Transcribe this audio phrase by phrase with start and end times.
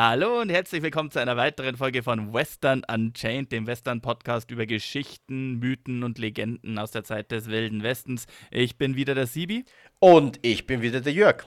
[0.00, 5.58] Hallo und herzlich willkommen zu einer weiteren Folge von Western Unchained, dem Western-Podcast über Geschichten,
[5.58, 8.28] Mythen und Legenden aus der Zeit des Wilden Westens.
[8.52, 9.64] Ich bin wieder der Sibi.
[9.98, 11.46] Und ich bin wieder der Jörg.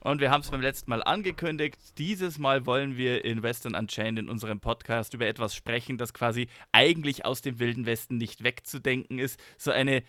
[0.00, 1.78] Und wir haben es beim letzten Mal angekündigt.
[1.96, 6.48] Dieses Mal wollen wir in Western Unchained in unserem Podcast über etwas sprechen, das quasi
[6.72, 9.40] eigentlich aus dem Wilden Westen nicht wegzudenken ist.
[9.56, 10.02] So eine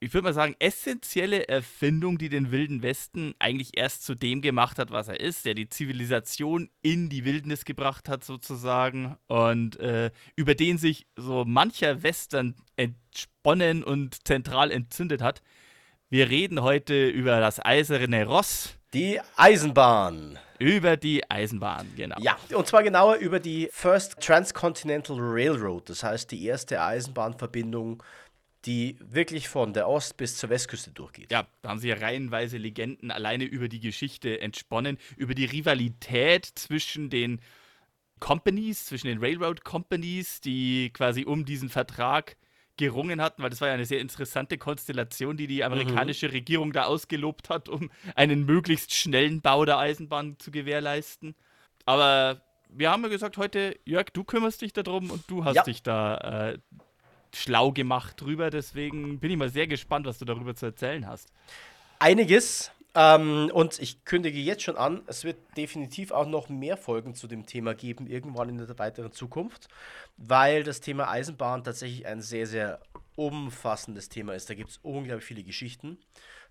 [0.00, 4.78] ich würde mal sagen, essentielle Erfindung, die den Wilden Westen eigentlich erst zu dem gemacht
[4.78, 10.10] hat, was er ist, der die Zivilisation in die Wildnis gebracht hat, sozusagen, und äh,
[10.36, 15.42] über den sich so mancher Western entsponnen und zentral entzündet hat.
[16.10, 18.78] Wir reden heute über das eiserne Ross.
[18.94, 20.38] Die Eisenbahn.
[20.58, 22.16] Über die Eisenbahn, genau.
[22.20, 28.02] Ja, und zwar genauer über die First Transcontinental Railroad, das heißt die erste Eisenbahnverbindung
[28.68, 31.32] die wirklich von der Ost- bis zur Westküste durchgeht.
[31.32, 36.44] Ja, da haben sie ja reihenweise Legenden alleine über die Geschichte entsponnen, über die Rivalität
[36.44, 37.40] zwischen den
[38.20, 42.36] Companies, zwischen den Railroad Companies, die quasi um diesen Vertrag
[42.76, 46.32] gerungen hatten, weil das war ja eine sehr interessante Konstellation, die die amerikanische mhm.
[46.32, 51.34] Regierung da ausgelobt hat, um einen möglichst schnellen Bau der Eisenbahn zu gewährleisten.
[51.86, 55.62] Aber wir haben ja gesagt heute, Jörg, du kümmerst dich darum und du hast ja.
[55.62, 56.58] dich da äh,
[57.34, 58.50] schlau gemacht drüber.
[58.50, 61.32] Deswegen bin ich mal sehr gespannt, was du darüber zu erzählen hast.
[61.98, 62.70] Einiges.
[62.94, 67.28] Ähm, und ich kündige jetzt schon an, es wird definitiv auch noch mehr Folgen zu
[67.28, 69.68] dem Thema geben, irgendwann in der weiteren Zukunft,
[70.16, 72.80] weil das Thema Eisenbahn tatsächlich ein sehr, sehr
[73.14, 74.48] umfassendes Thema ist.
[74.48, 75.98] Da gibt es unglaublich viele Geschichten.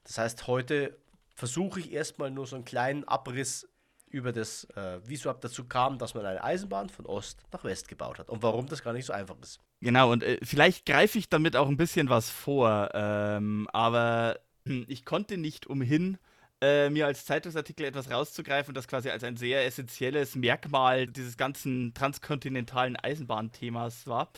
[0.04, 0.98] Das heißt, heute
[1.36, 3.68] versuche ich erstmal nur so einen kleinen Abriss
[4.10, 7.64] über das, äh, wie es überhaupt dazu kam, dass man eine Eisenbahn von Ost nach
[7.64, 9.60] West gebaut hat und warum das gar nicht so einfach ist.
[9.82, 14.40] Genau, und äh, vielleicht greife ich damit auch ein bisschen was vor, ähm, aber
[14.88, 16.18] ich konnte nicht umhin,
[16.62, 21.94] äh, mir als Zeitungsartikel etwas rauszugreifen, das quasi als ein sehr essentielles Merkmal dieses ganzen
[21.94, 24.32] transkontinentalen Eisenbahnthemas war.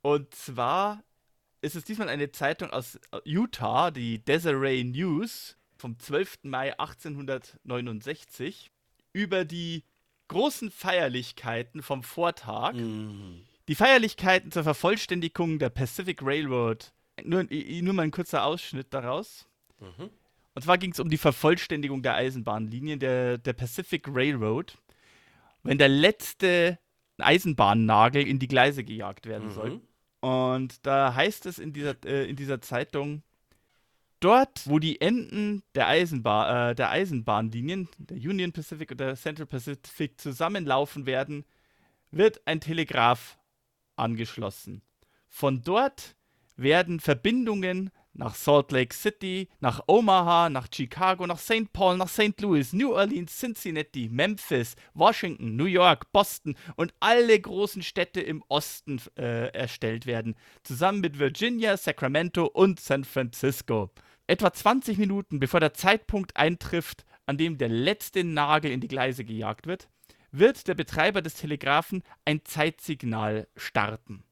[0.00, 1.02] Und zwar
[1.60, 6.38] ist es diesmal eine Zeitung aus Utah, die Desiree News vom 12.
[6.44, 8.70] Mai 1869
[9.12, 9.84] über die
[10.28, 12.72] großen Feierlichkeiten vom Vortag.
[12.72, 13.42] Mhm.
[13.70, 16.92] Die Feierlichkeiten zur Vervollständigung der Pacific Railroad.
[17.22, 19.46] Nur, nur mal ein kurzer Ausschnitt daraus.
[19.78, 20.10] Mhm.
[20.54, 24.76] Und zwar ging es um die Vervollständigung der Eisenbahnlinien der, der Pacific Railroad.
[25.62, 26.80] Wenn der letzte
[27.18, 29.52] Eisenbahnnagel in die Gleise gejagt werden mhm.
[29.52, 29.80] soll.
[30.18, 33.22] Und da heißt es in dieser, äh, in dieser Zeitung,
[34.18, 39.46] dort, wo die Enden der, Eisenbahn, äh, der Eisenbahnlinien, der Union Pacific und der Central
[39.46, 41.44] Pacific zusammenlaufen werden,
[42.10, 43.36] wird ein Telegraph
[44.00, 44.82] angeschlossen.
[45.28, 46.16] Von dort
[46.56, 51.72] werden Verbindungen nach Salt Lake City, nach Omaha, nach Chicago, nach St.
[51.72, 52.40] Paul, nach St.
[52.40, 59.00] Louis, New Orleans, Cincinnati, Memphis, Washington, New York, Boston und alle großen Städte im Osten
[59.16, 63.90] äh, erstellt werden, zusammen mit Virginia, Sacramento und San Francisco.
[64.26, 69.24] Etwa 20 Minuten bevor der Zeitpunkt eintrifft, an dem der letzte Nagel in die Gleise
[69.24, 69.88] gejagt wird,
[70.32, 74.22] wird der Betreiber des Telegraphen ein Zeitsignal starten.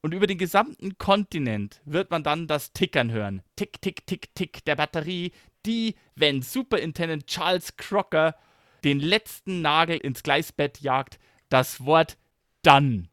[0.00, 3.42] Und über den gesamten Kontinent wird man dann das Tickern hören.
[3.54, 5.32] Tick, tick, tick, tick der Batterie,
[5.64, 8.34] die, wenn Superintendent Charles Crocker
[8.82, 12.18] den letzten Nagel ins Gleisbett jagt, das Wort
[12.62, 13.08] dann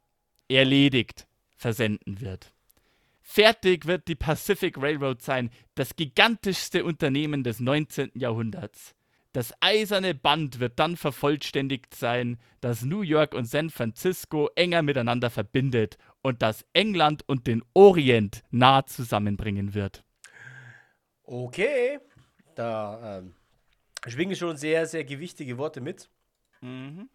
[0.48, 2.54] erledigt versenden wird.
[3.22, 8.12] Fertig wird die Pacific Railroad sein, das gigantischste Unternehmen des 19.
[8.16, 8.96] Jahrhunderts.
[9.32, 15.30] Das eiserne Band wird dann vervollständigt sein, das New York und San Francisco enger miteinander
[15.30, 20.04] verbindet und das England und den Orient nah zusammenbringen wird.
[21.24, 22.00] Okay,
[22.56, 23.36] da ähm,
[24.08, 26.10] schwingen schon sehr, sehr gewichtige Worte mit.
[26.62, 27.10] Mhm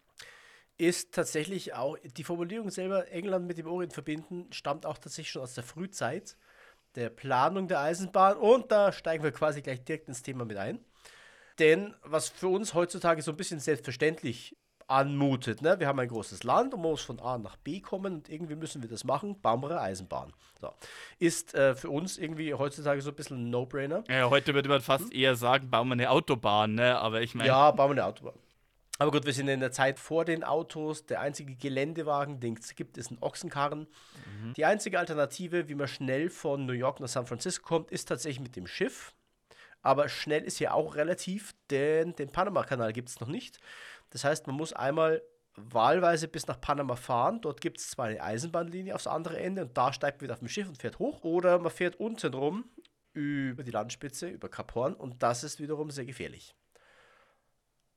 [0.77, 5.41] ist tatsächlich auch, die Formulierung selber, England mit dem Orient verbinden, stammt auch tatsächlich schon
[5.41, 6.37] aus der Frühzeit
[6.95, 10.79] der Planung der Eisenbahn und da steigen wir quasi gleich direkt ins Thema mit ein.
[11.59, 14.55] Denn was für uns heutzutage so ein bisschen selbstverständlich
[14.87, 15.79] anmutet, ne?
[15.79, 18.55] wir haben ein großes Land und man muss von A nach B kommen und irgendwie
[18.55, 20.31] müssen wir das machen, bauen wir eine Eisenbahn.
[20.61, 20.71] So.
[21.17, 24.03] Ist äh, für uns irgendwie heutzutage so ein bisschen ein No-Brainer.
[24.07, 25.11] Ja, heute würde man fast hm?
[25.11, 26.99] eher sagen, bauen wir eine Autobahn, ne?
[26.99, 27.47] aber ich meine...
[27.47, 28.35] Ja, bauen wir eine Autobahn.
[28.97, 31.05] Aber gut, wir sind in der Zeit vor den Autos.
[31.05, 33.87] Der einzige Geländewagen, den es gibt, ist ein Ochsenkarren.
[34.41, 34.53] Mhm.
[34.53, 38.39] Die einzige Alternative, wie man schnell von New York nach San Francisco kommt, ist tatsächlich
[38.39, 39.13] mit dem Schiff.
[39.85, 43.59] Aber schnell ist hier auch relativ, denn den Panama-Kanal gibt es noch nicht.
[44.09, 45.21] Das heißt, man muss einmal
[45.55, 47.39] wahlweise bis nach Panama fahren.
[47.39, 50.39] Dort gibt es zwar eine Eisenbahnlinie aufs andere Ende und da steigt man wieder auf
[50.39, 51.23] dem Schiff und fährt hoch.
[51.23, 52.65] Oder man fährt unten rum
[53.13, 56.55] über die Landspitze, über Kap Horn und das ist wiederum sehr gefährlich.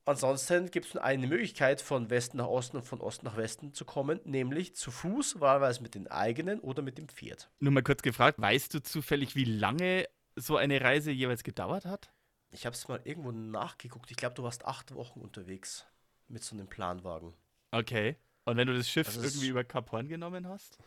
[0.05, 3.73] Ansonsten gibt es nur eine Möglichkeit, von Westen nach Osten und von Osten nach Westen
[3.73, 7.49] zu kommen, nämlich zu Fuß, wahlweise mit den eigenen oder mit dem Pferd.
[7.59, 10.07] Nur mal kurz gefragt, weißt du zufällig, wie lange
[10.39, 12.11] so eine Reise jeweils gedauert hat?
[12.51, 14.09] Ich habe es mal irgendwo nachgeguckt.
[14.09, 15.85] Ich glaube, du warst acht Wochen unterwegs
[16.27, 17.33] mit so einem Planwagen.
[17.71, 18.15] Okay.
[18.45, 20.79] Und wenn du das Schiff also irgendwie über Kap Horn genommen hast?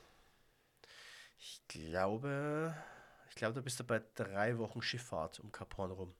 [1.38, 2.76] Ich glaube,
[3.28, 6.14] ich glaube, da bist du bei drei Wochen Schifffahrt um Kap Horn rum.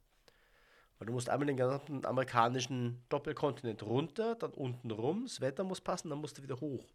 [0.97, 5.81] Weil du musst einmal den gesamten amerikanischen Doppelkontinent runter, dann unten rum, das Wetter muss
[5.81, 6.85] passen, dann musst du wieder hoch.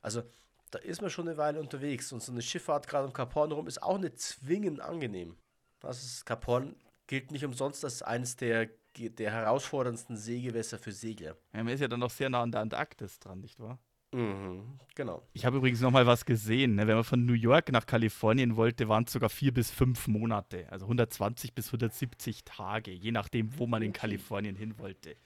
[0.00, 0.22] Also
[0.70, 3.52] da ist man schon eine Weile unterwegs und so eine Schifffahrt gerade um Kap Horn
[3.52, 5.36] rum ist auch nicht zwingend angenehm.
[5.82, 6.76] Das ist, Kap Horn
[7.06, 11.36] gilt nicht umsonst als eines der, der herausforderndsten Seegewässer für Segler.
[11.52, 13.78] Ja, man ist ja dann noch sehr nah an der Antarktis dran, nicht wahr?
[14.12, 15.26] Mhm, genau.
[15.32, 16.74] Ich habe übrigens noch mal was gesehen.
[16.74, 16.86] Ne?
[16.86, 20.66] Wenn man von New York nach Kalifornien wollte, waren es sogar vier bis fünf Monate.
[20.70, 25.16] Also 120 bis 170 Tage, je nachdem, wo man in Kalifornien hin wollte.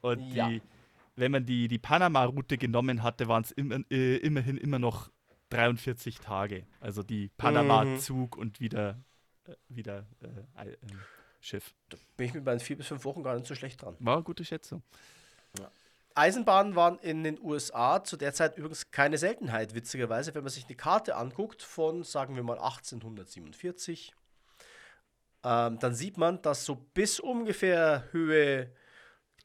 [0.00, 0.48] Und ja.
[0.48, 0.62] die,
[1.16, 5.10] wenn man die, die Panama-Route genommen hatte, waren es im, äh, immerhin immer noch
[5.50, 6.64] 43 Tage.
[6.80, 8.42] Also die Panama-Zug mhm.
[8.42, 8.98] und wieder,
[9.68, 10.06] wieder
[10.56, 10.76] äh, äh,
[11.40, 11.74] Schiff.
[11.88, 13.96] Da bin ich mit meinen vier bis fünf Wochen gar nicht so schlecht dran.
[14.00, 14.82] War eine gute Schätzung.
[15.58, 15.70] Ja.
[16.14, 20.66] Eisenbahnen waren in den USA zu der Zeit übrigens keine Seltenheit, witzigerweise, wenn man sich
[20.66, 24.12] eine Karte anguckt von, sagen wir mal, 1847.
[25.44, 28.72] Ähm, dann sieht man, dass so bis ungefähr Höhe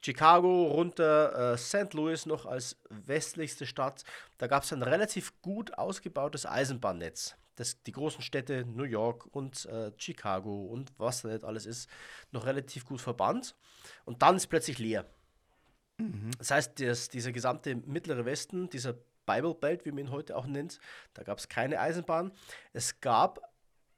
[0.04, 1.94] Chicago runter äh, St.
[1.94, 4.04] Louis noch als westlichste Stadt,
[4.38, 7.36] da gab es ein relativ gut ausgebautes Eisenbahnnetz.
[7.56, 11.90] Das, die großen Städte New York und äh, Chicago und was da nicht alles ist,
[12.32, 13.56] noch relativ gut verbannt.
[14.06, 15.06] Und dann ist plötzlich leer.
[15.98, 16.32] Mhm.
[16.38, 18.96] Das heißt, das, dieser gesamte mittlere Westen, dieser
[19.26, 20.80] Bible Belt, wie man ihn heute auch nennt,
[21.14, 22.32] da gab es keine Eisenbahn.
[22.74, 23.40] Es gab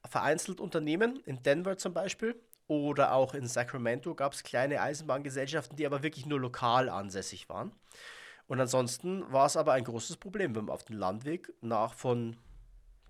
[0.07, 5.85] vereinzelt Unternehmen, in Denver zum Beispiel, oder auch in Sacramento gab es kleine Eisenbahngesellschaften, die
[5.85, 7.71] aber wirklich nur lokal ansässig waren.
[8.47, 12.37] Und ansonsten war es aber ein großes Problem, wenn man auf den Landweg nach von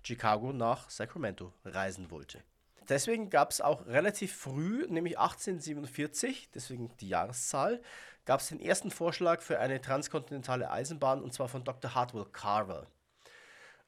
[0.06, 2.42] Chicago nach Sacramento reisen wollte.
[2.88, 7.82] Deswegen gab es auch relativ früh, nämlich 1847, deswegen die Jahreszahl,
[8.24, 11.96] gab es den ersten Vorschlag für eine transkontinentale Eisenbahn und zwar von Dr.
[11.96, 12.86] Hartwell Carver.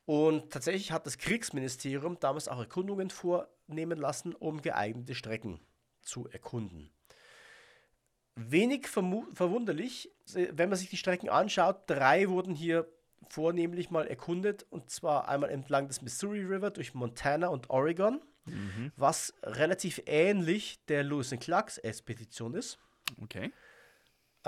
[0.07, 5.61] Und tatsächlich hat das Kriegsministerium damals auch Erkundungen vornehmen lassen, um geeignete Strecken
[6.03, 6.91] zu erkunden.
[8.35, 12.89] Wenig verwunderlich, wenn man sich die Strecken anschaut, drei wurden hier
[13.29, 18.93] vornehmlich mal erkundet und zwar einmal entlang des Missouri River durch Montana und Oregon, mhm.
[18.97, 22.79] was relativ ähnlich der Lewis and Clarks Expedition ist.
[23.23, 23.53] Okay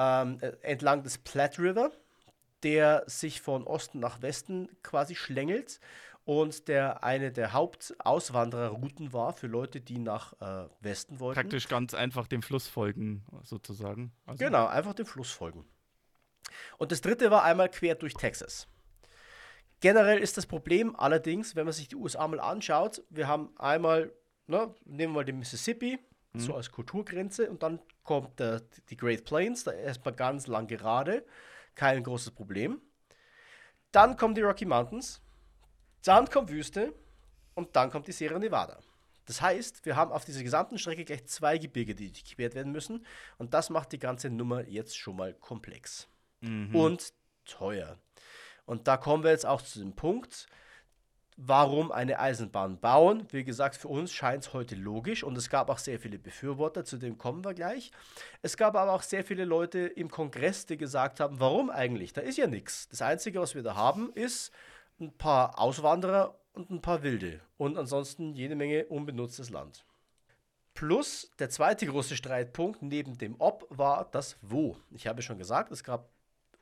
[0.01, 1.93] ähm, äh, entlang des Platte River,
[2.63, 5.81] der sich von Osten nach Westen quasi schlängelt
[6.25, 11.41] und der eine der Hauptauswandererrouten war für Leute, die nach äh, Westen wollten.
[11.41, 14.13] Praktisch ganz einfach dem Fluss folgen, sozusagen.
[14.27, 15.65] Also genau, einfach dem Fluss folgen.
[16.79, 18.69] Und das dritte war einmal quer durch Texas.
[19.81, 24.13] Generell ist das Problem allerdings, wenn man sich die USA mal anschaut, wir haben einmal,
[24.47, 25.99] ne, nehmen wir mal den Mississippi,
[26.33, 26.41] mhm.
[26.41, 27.51] so als Kulturgrenze.
[27.51, 28.61] Und dann kommt äh,
[28.91, 31.25] die Great Plains, da erstmal ganz lang gerade,
[31.75, 32.81] kein großes Problem.
[33.91, 35.23] Dann kommen die Rocky Mountains,
[36.05, 36.95] dann kommt Wüste
[37.55, 38.79] und dann kommt die Sierra Nevada.
[39.27, 43.07] Das heißt, wir haben auf dieser gesamten Strecke gleich zwei Gebirge, die quert werden müssen.
[43.39, 46.09] Und das macht die ganze Nummer jetzt schon mal komplex.
[46.41, 46.75] Mhm.
[46.75, 47.13] Und
[47.45, 47.99] teuer.
[48.67, 50.47] Und da kommen wir jetzt auch zu dem Punkt,
[51.37, 53.27] warum eine Eisenbahn bauen.
[53.31, 56.85] Wie gesagt, für uns scheint es heute logisch und es gab auch sehr viele Befürworter,
[56.85, 57.91] zu dem kommen wir gleich.
[58.43, 62.13] Es gab aber auch sehr viele Leute im Kongress, die gesagt haben, warum eigentlich?
[62.13, 62.89] Da ist ja nichts.
[62.89, 64.53] Das Einzige, was wir da haben, ist
[65.01, 69.85] ein paar Auswanderer und ein paar Wilde und ansonsten jede Menge unbenutztes Land.
[70.75, 74.77] Plus der zweite große Streitpunkt neben dem Ob war das Wo.
[74.91, 76.11] Ich habe schon gesagt, es gab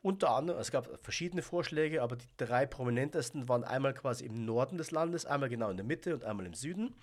[0.01, 4.77] unter anderem, es gab verschiedene Vorschläge, aber die drei prominentesten waren einmal quasi im Norden
[4.77, 6.95] des Landes, einmal genau in der Mitte und einmal im Süden.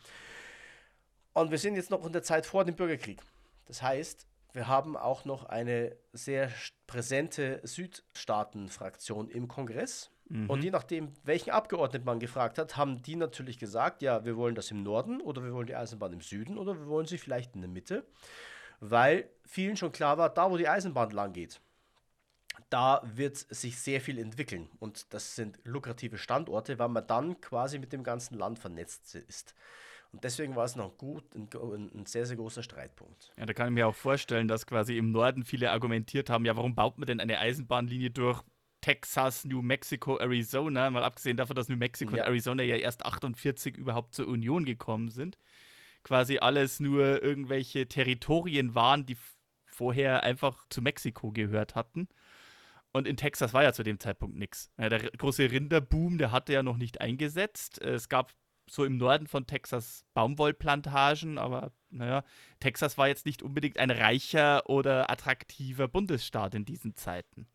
[1.35, 3.21] Und wir sind jetzt noch in der Zeit vor dem Bürgerkrieg.
[3.67, 6.51] Das heißt, wir haben auch noch eine sehr
[6.87, 10.11] präsente Südstaatenfraktion im Kongress.
[10.31, 10.49] Mhm.
[10.49, 14.55] Und je nachdem, welchen Abgeordneten man gefragt hat, haben die natürlich gesagt, ja, wir wollen
[14.55, 17.55] das im Norden oder wir wollen die Eisenbahn im Süden oder wir wollen sie vielleicht
[17.55, 18.07] in der Mitte.
[18.81, 21.61] Weil vielen schon klar war, da wo die Eisenbahn lang geht,
[22.71, 24.69] da wird sich sehr viel entwickeln.
[24.79, 29.55] Und das sind lukrative Standorte, weil man dann quasi mit dem ganzen Land vernetzt ist.
[30.13, 31.49] Und deswegen war es noch gut, ein,
[31.95, 33.33] ein, sehr, sehr großer Streitpunkt.
[33.37, 36.57] Ja, da kann ich mir auch vorstellen, dass quasi im Norden viele argumentiert haben, ja,
[36.57, 38.43] warum baut man denn eine Eisenbahnlinie durch
[38.81, 42.23] Texas, New Mexico, Arizona, mal abgesehen davon, dass New Mexico ja.
[42.23, 45.39] und Arizona ja erst 48 überhaupt zur Union gekommen sind.
[46.05, 49.17] Quasi alles nur irgendwelche Territorien waren, die
[49.67, 52.09] vorher einfach zu Mexiko gehört hatten.
[52.97, 54.71] Und in Texas war ja zu dem Zeitpunkt nichts.
[54.79, 57.79] Ja, der große Rinderboom, der hatte ja noch nicht eingesetzt.
[57.83, 58.33] Es gab
[58.71, 62.25] so im Norden von Texas Baumwollplantagen, aber naja,
[62.59, 67.47] Texas war jetzt nicht unbedingt ein reicher oder attraktiver Bundesstaat in diesen Zeiten.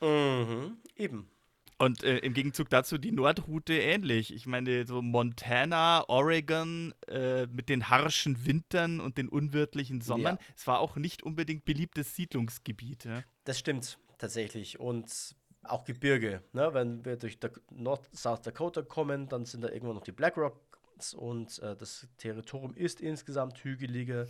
[0.00, 1.28] Mhm, eben.
[1.76, 4.32] Und äh, im Gegenzug dazu die Nordroute ähnlich.
[4.32, 10.46] Ich meine, so Montana, Oregon äh, mit den harschen Wintern und den unwirtlichen Sommern, ja.
[10.56, 13.04] es war auch nicht unbedingt beliebtes Siedlungsgebiet.
[13.04, 13.22] Ja?
[13.44, 14.78] Das stimmt tatsächlich.
[14.80, 15.36] Und
[15.68, 16.42] auch Gebirge.
[16.52, 16.72] Ne?
[16.74, 17.38] Wenn wir durch
[17.70, 22.06] North South Dakota kommen, dann sind da irgendwo noch die Black Rocks und äh, das
[22.18, 24.26] Territorium ist insgesamt hügeliger.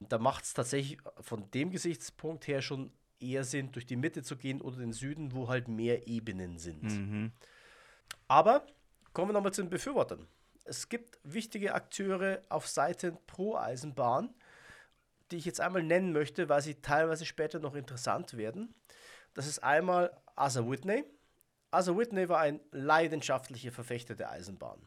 [0.00, 4.36] Da macht es tatsächlich von dem Gesichtspunkt her schon eher Sinn, durch die Mitte zu
[4.36, 6.82] gehen oder den Süden, wo halt mehr Ebenen sind.
[6.82, 7.32] Mhm.
[8.26, 8.66] Aber
[9.12, 10.26] kommen wir nochmal zu den Befürwortern.
[10.64, 14.34] Es gibt wichtige Akteure auf Seiten pro Eisenbahn,
[15.30, 18.74] die ich jetzt einmal nennen möchte, weil sie teilweise später noch interessant werden.
[19.34, 21.04] Das ist einmal Asa Whitney.
[21.70, 24.86] Asa Whitney war ein leidenschaftlicher Verfechter der Eisenbahn.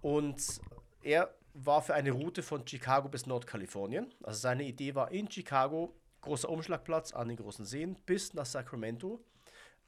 [0.00, 0.60] Und
[1.02, 4.12] er war für eine Route von Chicago bis Nordkalifornien.
[4.22, 9.22] Also seine Idee war in Chicago, großer Umschlagplatz an den großen Seen, bis nach Sacramento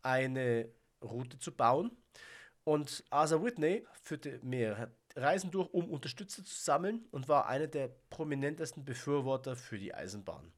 [0.02, 0.68] eine
[1.02, 1.96] Route zu bauen.
[2.64, 7.88] Und Asa Whitney führte mehrere Reisen durch, um Unterstützer zu sammeln und war einer der
[8.10, 10.52] prominentesten Befürworter für die Eisenbahn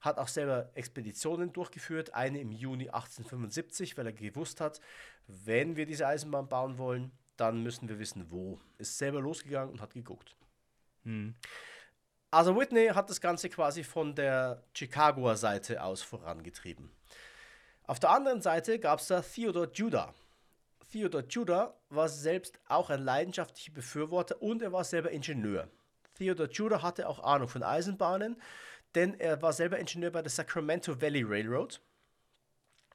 [0.00, 4.80] hat auch selber Expeditionen durchgeführt, eine im Juni 1875, weil er gewusst hat,
[5.26, 8.60] wenn wir diese Eisenbahn bauen wollen, dann müssen wir wissen, wo.
[8.78, 10.36] Ist selber losgegangen und hat geguckt.
[11.04, 11.34] Hm.
[12.30, 16.90] Also Whitney hat das Ganze quasi von der Chicagoer Seite aus vorangetrieben.
[17.84, 20.14] Auf der anderen Seite gab es da Theodore Judah.
[20.92, 25.68] Theodore Judah war selbst auch ein leidenschaftlicher Befürworter und er war selber Ingenieur.
[26.14, 28.40] Theodore Judah hatte auch Ahnung von Eisenbahnen
[28.94, 31.80] denn er war selber Ingenieur bei der Sacramento Valley Railroad.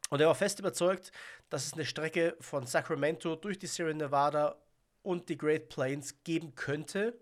[0.10, 1.12] Und er war fest überzeugt,
[1.50, 4.56] dass es eine Strecke von Sacramento durch die Sierra Nevada
[5.04, 7.18] und die Great Plains geben könnte,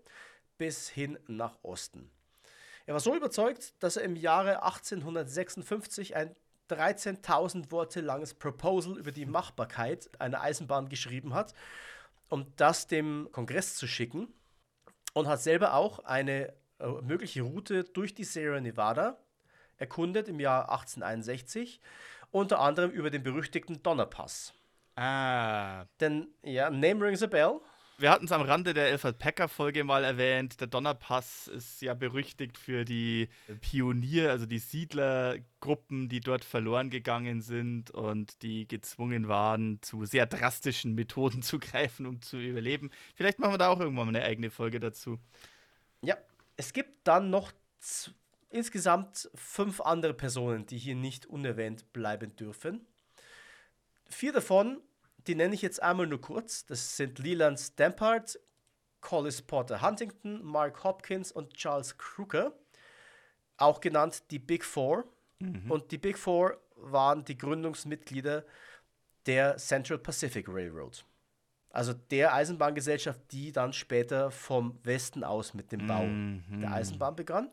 [0.58, 2.10] bis hin nach Osten.
[2.86, 6.36] Er war so überzeugt, dass er im Jahre 1856 ein
[6.68, 11.54] 13.000 Worte langes Proposal über die Machbarkeit einer Eisenbahn geschrieben hat,
[12.28, 14.32] um das dem Kongress zu schicken
[15.12, 19.18] und hat selber auch eine äh, mögliche Route durch die Sierra Nevada
[19.76, 21.80] erkundet im Jahr 1861,
[22.30, 24.54] unter anderem über den berüchtigten Donnerpass.
[24.96, 25.84] Ah.
[26.00, 27.60] Denn, ja, Name rings a bell.
[27.96, 30.60] Wir hatten es am Rande der Alfred Packer-Folge mal erwähnt.
[30.60, 33.28] Der Donnerpass ist ja berüchtigt für die
[33.60, 40.26] Pionier, also die Siedlergruppen, die dort verloren gegangen sind und die gezwungen waren, zu sehr
[40.26, 42.90] drastischen Methoden zu greifen, um zu überleben.
[43.14, 45.20] Vielleicht machen wir da auch irgendwann mal eine eigene Folge dazu.
[46.56, 47.52] Es gibt dann noch
[48.48, 52.86] insgesamt fünf andere Personen, die hier nicht unerwähnt bleiben dürfen.
[54.08, 54.80] Vier davon,
[55.26, 56.64] die nenne ich jetzt einmal nur kurz.
[56.66, 58.38] Das sind Leland Stampard,
[59.00, 62.52] Collis Porter Huntington, Mark Hopkins und Charles Crooker,
[63.56, 65.04] auch genannt die Big Four.
[65.40, 65.70] Mhm.
[65.70, 68.44] Und die Big Four waren die Gründungsmitglieder
[69.26, 71.04] der Central Pacific Railroad.
[71.74, 76.60] Also der Eisenbahngesellschaft, die dann später vom Westen aus mit dem Bau mhm.
[76.60, 77.50] der Eisenbahn begann.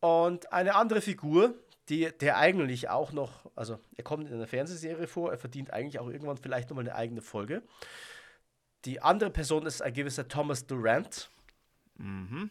[0.00, 1.54] Und eine andere Figur,
[1.90, 5.98] die, der eigentlich auch noch, also er kommt in einer Fernsehserie vor, er verdient eigentlich
[5.98, 7.62] auch irgendwann vielleicht nochmal eine eigene Folge.
[8.86, 11.28] Die andere Person ist ein gewisser Thomas Durant.
[11.98, 12.50] Mhm.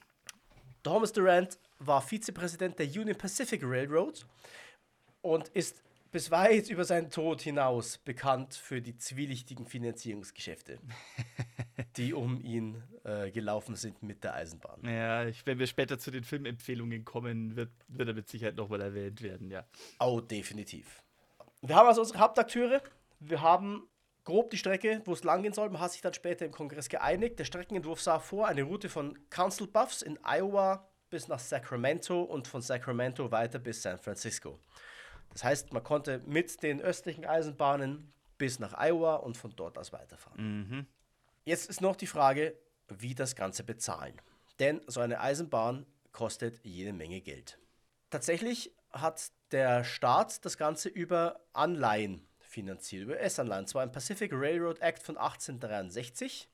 [0.83, 4.23] Thomas Durant war Vizepräsident der Union Pacific Railroad
[5.21, 5.81] und ist
[6.11, 10.79] bis weit über seinen Tod hinaus bekannt für die zwielichtigen Finanzierungsgeschäfte,
[11.97, 14.81] die um ihn äh, gelaufen sind mit der Eisenbahn.
[14.83, 18.81] Ja, ich, wenn wir später zu den Filmempfehlungen kommen, wird, wird er mit Sicherheit nochmal
[18.81, 19.65] erwähnt werden, ja.
[19.99, 21.01] Oh, definitiv.
[21.61, 22.81] Wir haben also unsere Hauptakteure.
[23.19, 23.87] Wir haben
[24.23, 25.69] grob die Strecke, wo es langgehen soll.
[25.69, 27.39] Man hat sich dann später im Kongress geeinigt.
[27.39, 32.47] Der Streckenentwurf sah vor eine Route von Council Buffs in Iowa bis nach Sacramento und
[32.47, 34.59] von Sacramento weiter bis San Francisco.
[35.33, 39.93] Das heißt, man konnte mit den östlichen Eisenbahnen bis nach Iowa und von dort aus
[39.93, 40.67] weiterfahren.
[40.67, 40.85] Mhm.
[41.45, 42.55] Jetzt ist noch die Frage,
[42.87, 44.19] wie das Ganze bezahlen.
[44.59, 47.57] Denn so eine Eisenbahn kostet jede Menge Geld.
[48.09, 53.67] Tatsächlich hat der Staat das Ganze über Anleihen finanziert, über S-Anleihen.
[53.67, 56.49] Zwar im Pacific Railroad Act von 1863.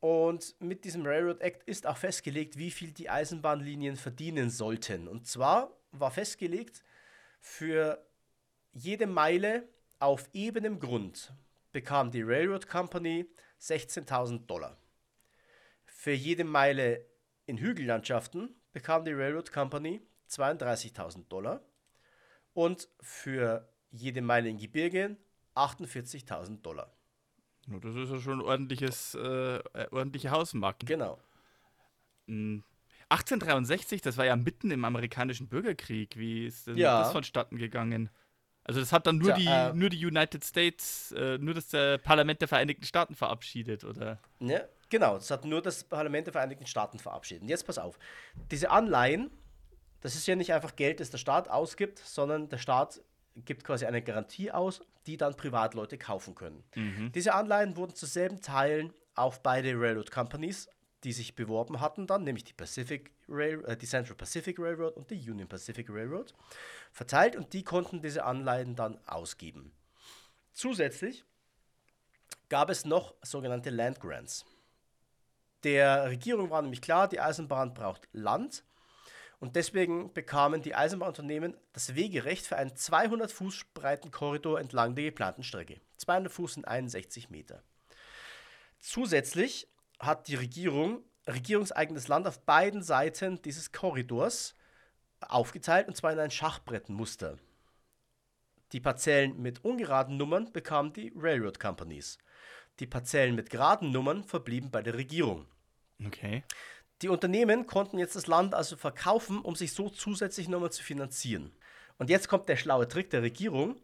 [0.00, 5.06] Und mit diesem Railroad Act ist auch festgelegt, wie viel die Eisenbahnlinien verdienen sollten.
[5.06, 6.82] Und zwar war festgelegt,
[7.42, 8.06] für
[8.72, 9.68] jede Meile
[9.98, 11.34] auf ebenem Grund
[11.72, 13.28] bekam die Railroad Company
[13.60, 14.78] 16.000 Dollar.
[15.84, 17.04] Für jede Meile
[17.46, 21.60] in Hügellandschaften bekam die Railroad Company 32.000 Dollar
[22.54, 25.18] und für jede Meile in Gebirgen
[25.56, 26.94] 48.000 Dollar.
[27.66, 30.86] Das ist ja schon ein ordentliches, äh, äh ordentliche Hausmarken.
[30.86, 31.18] Genau.
[33.12, 34.04] 1863, hm.
[34.04, 36.16] das war ja mitten im amerikanischen Bürgerkrieg.
[36.16, 37.02] Wie ist denn ja.
[37.02, 38.10] das vonstatten gegangen?
[38.64, 41.72] Also das hat dann nur, Tja, die, äh, nur die United States, äh, nur das
[41.74, 44.20] äh, Parlament der Vereinigten Staaten verabschiedet, oder?
[44.38, 47.42] Ja, genau, das hat nur das Parlament der Vereinigten Staaten verabschiedet.
[47.42, 47.98] Und jetzt pass auf,
[48.50, 49.30] diese Anleihen,
[50.00, 53.00] das ist ja nicht einfach Geld, das der Staat ausgibt, sondern der Staat
[53.34, 56.62] gibt quasi eine Garantie aus, die dann Privatleute kaufen können.
[56.76, 57.10] Mhm.
[57.12, 60.68] Diese Anleihen wurden zu selben Teilen auf beide Railroad Companies,
[61.04, 65.10] die sich beworben hatten, dann nämlich die Pacific Rail, äh, die Central Pacific Railroad und
[65.10, 66.34] die Union Pacific Railroad,
[66.92, 69.72] verteilt und die konnten diese Anleihen dann ausgeben.
[70.52, 71.24] Zusätzlich
[72.48, 74.44] gab es noch sogenannte Land Grants.
[75.64, 78.64] Der Regierung war nämlich klar, die Eisenbahn braucht Land
[79.38, 85.06] und deswegen bekamen die Eisenbahnunternehmen das Wegerecht für einen 200 Fuß breiten Korridor entlang der
[85.06, 85.80] geplanten Strecke.
[85.96, 87.62] 200 Fuß sind 61 Meter.
[88.78, 89.68] Zusätzlich
[90.02, 94.54] hat die Regierung regierungseigenes Land auf beiden Seiten dieses Korridors
[95.20, 97.38] aufgeteilt und zwar in ein Schachbrettmuster.
[98.72, 102.18] Die Parzellen mit ungeraden Nummern bekamen die Railroad Companies.
[102.80, 105.46] Die Parzellen mit geraden Nummern verblieben bei der Regierung.
[106.04, 106.42] Okay.
[107.02, 111.52] Die Unternehmen konnten jetzt das Land also verkaufen, um sich so zusätzlich nochmal zu finanzieren.
[111.98, 113.76] Und jetzt kommt der schlaue Trick der Regierung.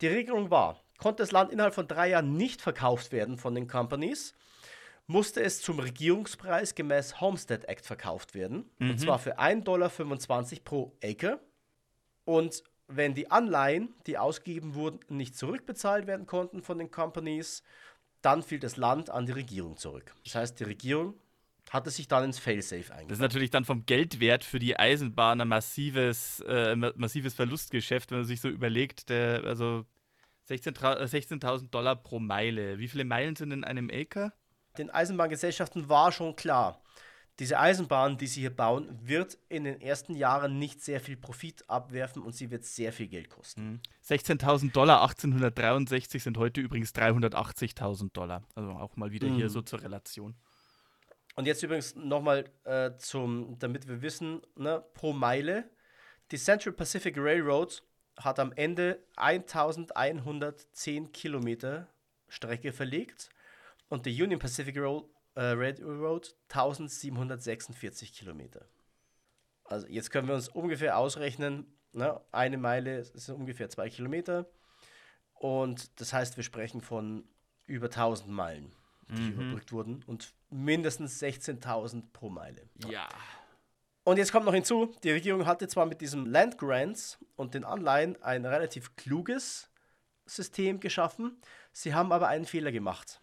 [0.00, 3.66] Die Regelung war, konnte das Land innerhalb von drei Jahren nicht verkauft werden von den
[3.66, 4.34] Companies,
[5.06, 8.68] musste es zum Regierungspreis gemäß Homestead Act verkauft werden.
[8.78, 8.90] Mhm.
[8.90, 9.90] Und zwar für 1,25 Dollar
[10.64, 11.40] pro Acre.
[12.24, 17.62] Und wenn die Anleihen, die ausgegeben wurden, nicht zurückbezahlt werden konnten von den Companies,
[18.22, 20.14] dann fiel das Land an die Regierung zurück.
[20.24, 21.14] Das heißt, die Regierung
[21.70, 23.10] hat es sich dann ins Failsafe eingebaut.
[23.10, 28.18] Das ist natürlich dann vom Geldwert für die Eisenbahn ein massives, äh, massives Verlustgeschäft, wenn
[28.18, 29.84] man sich so überlegt, der, also
[30.48, 32.78] 16.000 16 äh, Dollar pro Meile.
[32.78, 34.32] Wie viele Meilen sind in einem Acre?
[34.78, 36.80] Den Eisenbahngesellschaften war schon klar,
[37.38, 41.68] diese Eisenbahn, die sie hier bauen, wird in den ersten Jahren nicht sehr viel Profit
[41.68, 43.82] abwerfen und sie wird sehr viel Geld kosten.
[44.06, 44.72] 16.000 mhm.
[44.72, 48.42] Dollar 1863 sind heute übrigens 380.000 Dollar.
[48.54, 49.34] Also auch mal wieder mhm.
[49.34, 50.34] hier so zur Relation.
[51.34, 55.68] Und jetzt übrigens nochmal äh, zum, damit wir wissen, ne, pro Meile.
[56.30, 57.82] Die Central Pacific Railroad
[58.18, 61.88] hat am Ende 1110 Kilometer
[62.28, 63.28] Strecke verlegt
[63.88, 68.68] und die Union Pacific Road, äh, Railroad 1746 Kilometer.
[69.64, 74.46] Also jetzt können wir uns ungefähr ausrechnen, ne, eine Meile sind ungefähr zwei Kilometer
[75.34, 77.28] und das heißt, wir sprechen von
[77.66, 78.72] über 1000 Meilen
[79.08, 79.40] die mhm.
[79.40, 82.68] überbrückt wurden und mindestens 16.000 pro Meile.
[82.88, 83.08] Ja.
[84.04, 87.64] Und jetzt kommt noch hinzu, die Regierung hatte zwar mit diesem Land Grants und den
[87.64, 89.70] Anleihen ein relativ kluges
[90.26, 91.40] System geschaffen,
[91.72, 93.20] sie haben aber einen Fehler gemacht.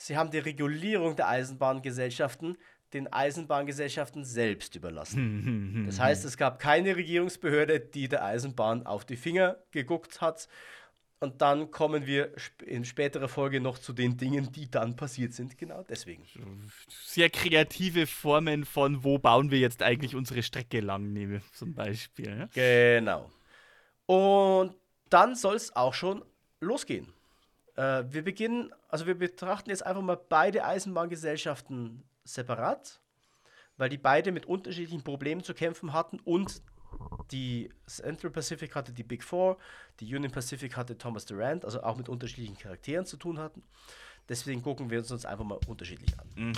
[0.00, 2.56] Sie haben die Regulierung der Eisenbahngesellschaften
[2.92, 5.84] den Eisenbahngesellschaften selbst überlassen.
[5.86, 10.48] Das heißt, es gab keine Regierungsbehörde, die der Eisenbahn auf die Finger geguckt hat
[11.20, 12.32] und dann kommen wir
[12.64, 15.58] in späterer Folge noch zu den Dingen, die dann passiert sind.
[15.58, 16.24] Genau deswegen.
[16.88, 22.48] Sehr kreative Formen von, wo bauen wir jetzt eigentlich unsere Strecke lang, nehme zum Beispiel.
[22.54, 23.30] Genau.
[24.06, 24.74] Und
[25.10, 26.24] dann soll es auch schon
[26.60, 27.12] losgehen.
[27.80, 33.00] Äh, wir beginnen, also wir betrachten jetzt einfach mal beide Eisenbahngesellschaften separat,
[33.78, 36.60] weil die beide mit unterschiedlichen Problemen zu kämpfen hatten und
[37.30, 39.56] die Central Pacific hatte die Big Four,
[40.00, 43.62] die Union Pacific hatte Thomas Durant, also auch mit unterschiedlichen Charakteren zu tun hatten.
[44.28, 46.28] Deswegen gucken wir uns uns einfach mal unterschiedlich an.
[46.34, 46.52] Mhm.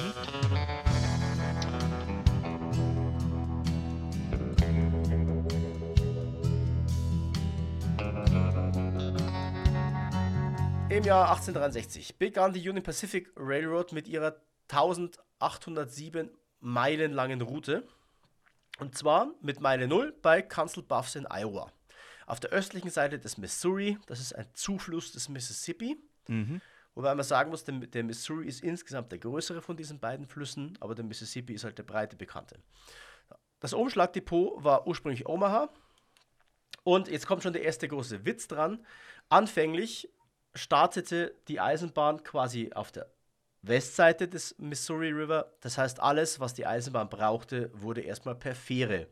[10.92, 14.36] Im Jahr 1863 begann die Union Pacific Railroad mit ihrer
[14.68, 17.88] 1807 Meilen langen Route
[18.78, 21.72] und zwar mit Meile 0 bei Council Bluffs in Iowa.
[22.26, 25.96] Auf der östlichen Seite des Missouri, das ist ein Zufluss des Mississippi.
[26.28, 26.60] Mhm.
[26.94, 30.76] Wobei man sagen muss, der, der, Missouri ist insgesamt der größere von diesen beiden Flüssen,
[30.78, 32.58] aber der Mississippi ist halt der breite bekannte.
[33.60, 35.70] Das Umschlagdepot war ursprünglich Omaha
[36.84, 38.84] Und jetzt kommt schon der erste große Witz dran.
[39.30, 40.10] Anfänglich
[40.54, 43.06] startete die Eisenbahn quasi auf der
[43.62, 45.52] Westseite des Missouri River.
[45.60, 49.06] Das heißt, alles, was die Eisenbahn brauchte, wurde erstmal per Fähre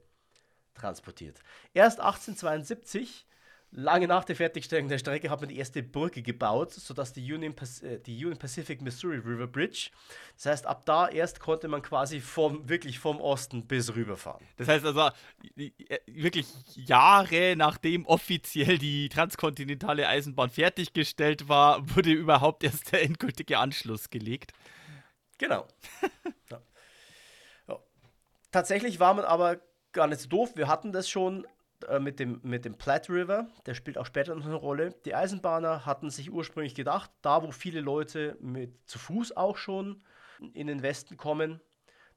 [0.75, 1.41] transportiert.
[1.73, 3.27] Erst 1872
[3.73, 7.55] Lange nach der Fertigstellung der Strecke hat man die erste Brücke gebaut, sodass die Union,
[7.83, 9.91] äh, die Union Pacific Missouri River Bridge,
[10.35, 14.45] das heißt, ab da erst konnte man quasi vom, wirklich vom Osten bis rüberfahren.
[14.57, 15.11] Das heißt also,
[16.07, 24.11] wirklich Jahre nachdem offiziell die transkontinentale Eisenbahn fertiggestellt war, wurde überhaupt erst der endgültige Anschluss
[24.11, 24.53] gelegt.
[25.39, 25.69] Genau.
[26.51, 26.61] ja.
[27.69, 27.79] Ja.
[28.51, 29.61] Tatsächlich war man aber
[29.93, 30.57] gar nicht so doof.
[30.57, 31.47] Wir hatten das schon
[31.85, 34.95] äh, mit, dem, mit dem Platte River, der spielt auch später noch eine Rolle.
[35.05, 40.03] Die Eisenbahner hatten sich ursprünglich gedacht, da wo viele Leute mit zu Fuß auch schon
[40.55, 41.61] in den Westen kommen,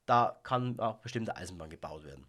[0.06, 2.26] da kann auch bestimmte Eisenbahn gebaut werden.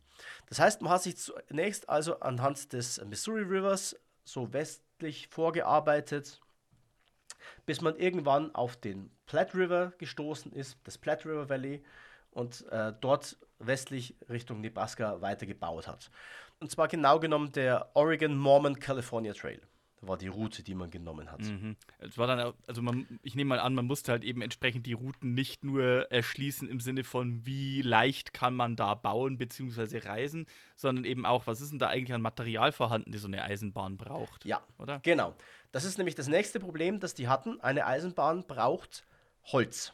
[0.46, 6.40] Das heißt, man hat sich zunächst also anhand des Missouri Rivers so westlich vorgearbeitet,
[7.66, 11.84] bis man irgendwann auf den Platte River gestoßen ist, das Platte River Valley,
[12.30, 16.10] und äh, dort westlich Richtung Nebraska weitergebaut hat.
[16.64, 19.60] Und zwar genau genommen der Oregon Mormon California Trail
[20.00, 21.42] war die Route, die man genommen hat.
[21.42, 21.76] Mhm.
[21.98, 24.94] Es war dann, also man, ich nehme mal an, man musste halt eben entsprechend die
[24.94, 29.98] Routen nicht nur erschließen im Sinne von, wie leicht kann man da bauen bzw.
[30.08, 33.42] reisen, sondern eben auch, was ist denn da eigentlich an Material vorhanden, die so eine
[33.42, 34.46] Eisenbahn braucht?
[34.46, 35.00] Ja, oder?
[35.00, 35.34] Genau.
[35.70, 37.60] Das ist nämlich das nächste Problem, das die hatten.
[37.60, 39.04] Eine Eisenbahn braucht
[39.52, 39.92] Holz.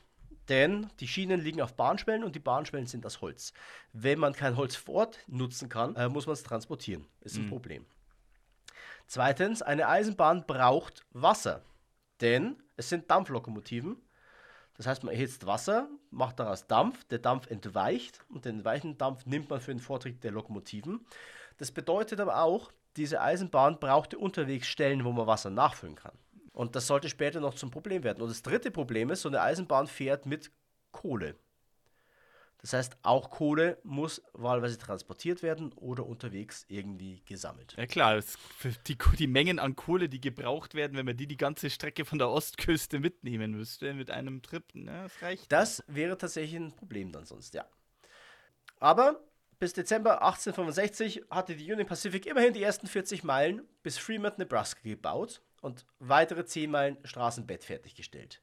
[0.50, 3.52] Denn die Schienen liegen auf Bahnschwellen und die Bahnschwellen sind das Holz.
[3.92, 7.06] Wenn man kein Holz fort nutzen kann, äh, muss man es transportieren.
[7.20, 7.50] Ist ein mhm.
[7.50, 7.86] Problem.
[9.06, 11.62] Zweitens, eine Eisenbahn braucht Wasser.
[12.20, 13.96] Denn es sind Dampflokomotiven.
[14.76, 19.26] Das heißt, man erhitzt Wasser, macht daraus Dampf, der Dampf entweicht und den weichen Dampf
[19.26, 21.06] nimmt man für den Vortrieb der Lokomotiven.
[21.58, 26.16] Das bedeutet aber auch, diese Eisenbahn brauchte unterwegs Stellen, wo man Wasser nachfüllen kann.
[26.52, 28.22] Und das sollte später noch zum Problem werden.
[28.22, 30.50] Und das dritte Problem ist, so eine Eisenbahn fährt mit
[30.90, 31.36] Kohle.
[32.60, 37.74] Das heißt, auch Kohle muss wahlweise transportiert werden oder unterwegs irgendwie gesammelt.
[37.78, 38.20] Ja klar,
[38.86, 42.18] die, die, Mengen an Kohle, die gebraucht werden, wenn man die die ganze Strecke von
[42.18, 45.50] der Ostküste mitnehmen müsste mit einem Trip, ne, das reicht.
[45.50, 47.64] Das wäre tatsächlich ein Problem dann sonst, ja.
[48.78, 49.24] Aber
[49.58, 54.80] bis Dezember 1865 hatte die Union Pacific immerhin die ersten 40 Meilen bis Fremont, Nebraska
[54.82, 58.40] gebaut und weitere 10 Meilen Straßenbett fertiggestellt.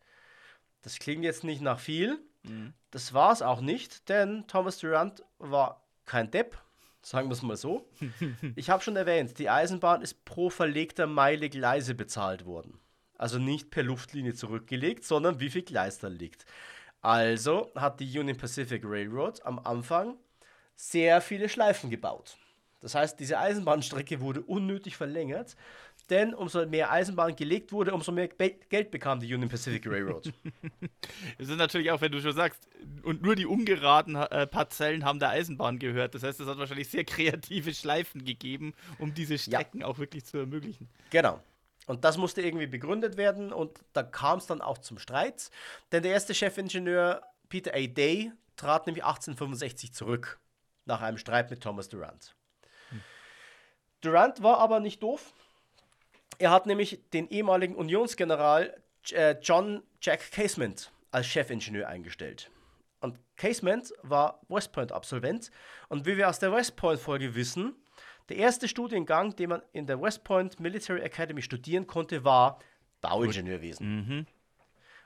[0.82, 2.74] Das klingt jetzt nicht nach viel, mhm.
[2.92, 6.58] das war es auch nicht, denn Thomas Durant war kein Depp,
[7.02, 7.90] sagen wir es mal so.
[8.56, 12.80] ich habe schon erwähnt, die Eisenbahn ist pro verlegter Meile Gleise bezahlt worden.
[13.18, 16.46] Also nicht per Luftlinie zurückgelegt, sondern wie viel Gleis da liegt.
[17.02, 20.18] Also hat die Union Pacific Railroad am Anfang
[20.76, 22.38] sehr viele Schleifen gebaut.
[22.80, 25.56] Das heißt, diese Eisenbahnstrecke wurde unnötig verlängert
[26.10, 30.32] denn umso mehr Eisenbahn gelegt wurde, umso mehr Geld bekam die Union Pacific Railroad.
[31.38, 32.68] Es ist natürlich auch, wenn du schon sagst,
[33.04, 36.16] und nur die ungeraden äh, Parzellen haben der Eisenbahn gehört.
[36.16, 39.88] Das heißt, es hat wahrscheinlich sehr kreative Schleifen gegeben, um diese Strecken ja.
[39.88, 40.90] auch wirklich zu ermöglichen.
[41.10, 41.42] Genau.
[41.86, 45.50] Und das musste irgendwie begründet werden und da kam es dann auch zum Streit.
[45.92, 47.88] Denn der erste Chefingenieur Peter A.
[47.88, 50.40] Day trat nämlich 1865 zurück
[50.86, 52.36] nach einem Streit mit Thomas Durant.
[52.90, 53.02] Hm.
[54.02, 55.34] Durant war aber nicht doof
[56.40, 62.52] er hat nämlich den ehemaligen Unionsgeneral äh, John Jack Casement als Chefingenieur eingestellt.
[63.00, 65.52] Und Casement war West Point-Absolvent.
[65.90, 67.76] Und wie wir aus der West Point-Folge wissen,
[68.30, 72.60] der erste Studiengang, den man in der West Point Military Academy studieren konnte, war
[73.02, 73.96] Bauingenieurwesen.
[73.96, 74.26] Mhm.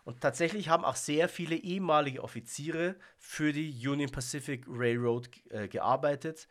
[0.03, 6.47] Und tatsächlich haben auch sehr viele ehemalige Offiziere für die Union Pacific Railroad äh, gearbeitet,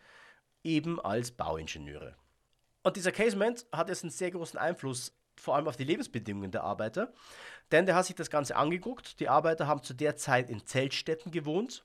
[0.62, 2.14] eben als Bauingenieure.
[2.82, 6.64] Und dieser Casement hat jetzt einen sehr großen Einfluss vor allem auf die Lebensbedingungen der
[6.64, 7.12] Arbeiter,
[7.72, 9.20] denn der hat sich das Ganze angeguckt.
[9.20, 11.84] Die Arbeiter haben zu der Zeit in Zeltstätten gewohnt.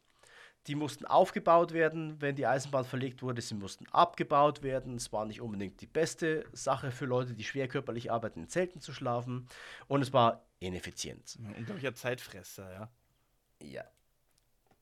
[0.67, 3.39] Die mussten aufgebaut werden, wenn die Eisenbahn verlegt wurde.
[3.41, 4.95] Sie mussten abgebaut werden.
[4.95, 8.91] Es war nicht unbedingt die beste Sache für Leute, die schwerkörperlich arbeiten, in Zelten zu
[8.91, 9.47] schlafen.
[9.87, 11.37] Und es war ineffizient.
[11.39, 12.89] Ja, unglaublicher Zeitfresser, ja.
[13.61, 13.83] Ja.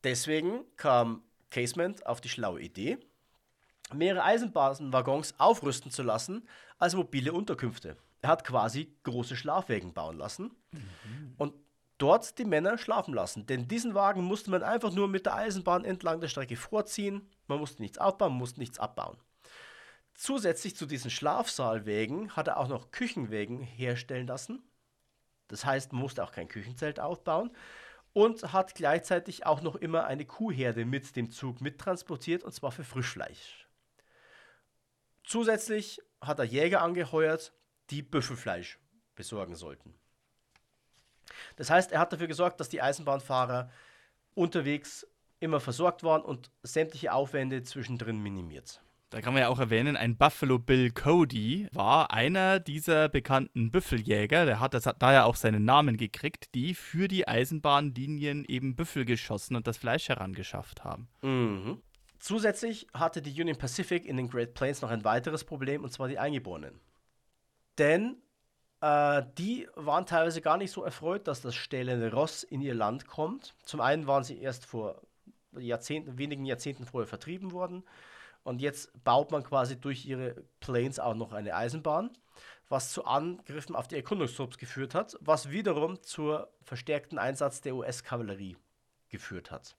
[0.05, 2.97] Deswegen kam Casement auf die schlaue Idee,
[3.93, 7.97] mehrere Eisenbahnwaggons aufrüsten zu lassen als mobile Unterkünfte.
[8.21, 11.33] Er hat quasi große Schlafwägen bauen lassen mhm.
[11.37, 11.53] und
[11.97, 13.45] dort die Männer schlafen lassen.
[13.45, 17.29] Denn diesen Wagen musste man einfach nur mit der Eisenbahn entlang der Strecke vorziehen.
[17.47, 19.17] Man musste nichts aufbauen, man musste nichts abbauen.
[20.15, 24.61] Zusätzlich zu diesen Schlafsaalwägen hat er auch noch Küchenwägen herstellen lassen.
[25.47, 27.51] Das heißt, man musste auch kein Küchenzelt aufbauen
[28.13, 32.83] und hat gleichzeitig auch noch immer eine Kuhherde mit dem Zug mittransportiert und zwar für
[32.83, 33.62] Frischfleisch.
[35.23, 37.53] Zusätzlich hat er Jäger angeheuert,
[37.89, 38.79] die Büffelfleisch
[39.15, 39.93] besorgen sollten.
[41.55, 43.69] Das heißt, er hat dafür gesorgt, dass die Eisenbahnfahrer
[44.33, 45.07] unterwegs
[45.39, 48.81] immer versorgt waren und sämtliche Aufwände zwischendrin minimiert.
[49.09, 54.47] Da kann man ja auch erwähnen, ein Buffalo Bill Cody war einer dieser bekannten Büffeljäger,
[54.47, 59.05] der hat das da ja auch seinen Namen gekriegt, die für die Eisenbahnlinien eben Büffel
[59.05, 61.09] geschossen und das Fleisch herangeschafft haben.
[61.21, 61.79] Mhm.
[62.23, 66.07] Zusätzlich hatte die Union Pacific in den Great Plains noch ein weiteres Problem, und zwar
[66.07, 66.79] die Eingeborenen.
[67.77, 68.15] Denn
[68.79, 73.07] äh, die waren teilweise gar nicht so erfreut, dass das stählende Ross in ihr Land
[73.07, 73.55] kommt.
[73.65, 75.01] Zum einen waren sie erst vor
[75.51, 77.83] Jahrzehnten, wenigen Jahrzehnten vorher vertrieben worden.
[78.43, 82.09] Und jetzt baut man quasi durch ihre Plains auch noch eine Eisenbahn,
[82.69, 88.55] was zu Angriffen auf die Erkundungstrupps geführt hat, was wiederum zur verstärkten Einsatz der US-Kavallerie
[89.09, 89.75] geführt hat.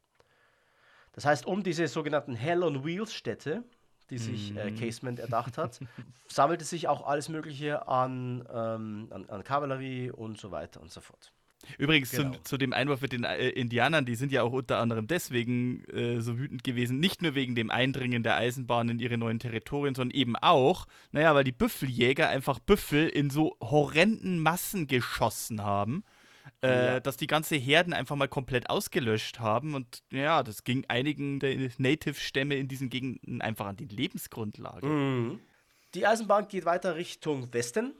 [1.14, 3.64] Das heißt, um diese sogenannten Hell on Wheels Städte,
[4.10, 4.76] die sich äh, mhm.
[4.78, 5.80] Casement erdacht hat,
[6.28, 11.00] sammelte sich auch alles Mögliche an, ähm, an, an Kavallerie und so weiter und so
[11.00, 11.32] fort.
[11.78, 12.32] Übrigens genau.
[12.32, 15.84] zu, zu, dem Einwurf mit den äh, Indianern, die sind ja auch unter anderem deswegen
[15.84, 19.94] äh, so wütend gewesen, nicht nur wegen dem Eindringen der Eisenbahn in ihre neuen Territorien,
[19.94, 26.04] sondern eben auch, naja, weil die Büffeljäger einfach Büffel in so horrenden Massen geschossen haben.
[26.64, 27.00] Äh, ja.
[27.00, 29.74] dass die ganze Herden einfach mal komplett ausgelöscht haben.
[29.74, 34.86] Und ja, das ging einigen der Native-Stämme in diesen Gegenden einfach an die Lebensgrundlage.
[34.86, 35.40] Mhm.
[35.94, 37.94] Die Eisenbahn geht weiter Richtung Westen.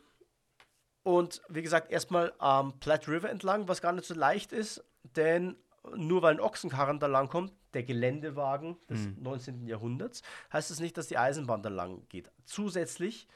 [1.03, 4.83] Und wie gesagt, erstmal am Platte River entlang, was gar nicht so leicht ist,
[5.15, 5.57] denn
[5.95, 9.17] nur weil ein Ochsenkarren da lang kommt, der Geländewagen des mhm.
[9.21, 9.67] 19.
[9.67, 10.23] Jahrhunderts,
[10.53, 12.31] heißt es das nicht, dass die Eisenbahn da lang geht.
[12.47, 13.29] Zusätzlich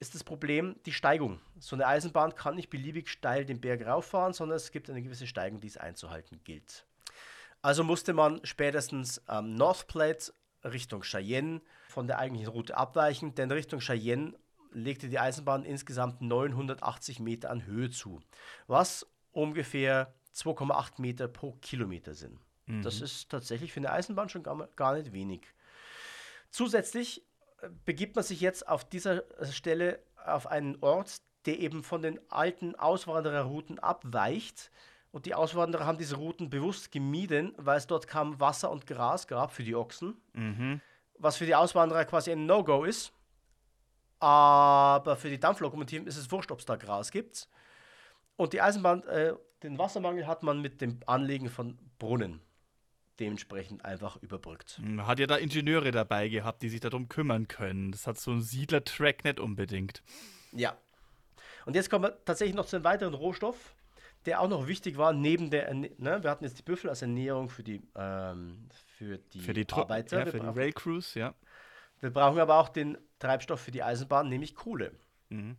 [0.00, 1.40] ist das Problem die Steigung.
[1.58, 5.26] So eine Eisenbahn kann nicht beliebig steil den Berg rauffahren, sondern es gibt eine gewisse
[5.26, 6.86] Steigung, die es einzuhalten gilt.
[7.62, 10.32] Also musste man spätestens am North Platte
[10.64, 14.34] Richtung Cheyenne von der eigentlichen Route abweichen, denn Richtung Cheyenne
[14.72, 18.20] legte die Eisenbahn insgesamt 980 Meter an Höhe zu,
[18.66, 22.38] was ungefähr 2,8 Meter pro Kilometer sind.
[22.66, 22.82] Mhm.
[22.82, 25.42] Das ist tatsächlich für eine Eisenbahn schon gar, nicht wenig.
[26.50, 27.22] Zusätzlich
[27.84, 32.74] begibt man sich jetzt auf dieser Stelle auf einen Ort, der eben von den alten
[32.74, 34.70] Auswandererrouten abweicht.
[35.12, 39.26] Und die Auswanderer haben diese Routen bewusst gemieden, weil es dort kaum Wasser und Gras
[39.26, 40.20] gab für die Ochsen.
[40.34, 40.80] Mhm.
[41.18, 43.12] Was für die Auswanderer quasi ein No-Go ist.
[44.20, 47.48] Aber für die Dampflokomotiven ist es wurscht, ob es da Gras gibt.
[48.36, 52.40] Und die Eisenbahn, äh, den Wassermangel hat man mit dem Anlegen von Brunnen
[53.20, 54.80] dementsprechend einfach überbrückt.
[54.82, 57.92] Man hat ja da Ingenieure dabei gehabt, die sich darum kümmern können.
[57.92, 60.02] Das hat so ein Siedler-Track nicht unbedingt.
[60.52, 60.76] Ja.
[61.66, 63.74] Und jetzt kommen wir tatsächlich noch zu einem weiteren Rohstoff,
[64.26, 67.48] der auch noch wichtig war, neben der, ne, wir hatten jetzt die Büffel als Ernährung
[67.48, 70.20] für die, ähm, für die, für die Arbeiter.
[70.20, 71.34] Ja, für die Rail Crews, ja.
[72.00, 74.92] Wir brauchen aber auch den Treibstoff für die Eisenbahn, nämlich Kohle.
[75.28, 75.56] Mhm.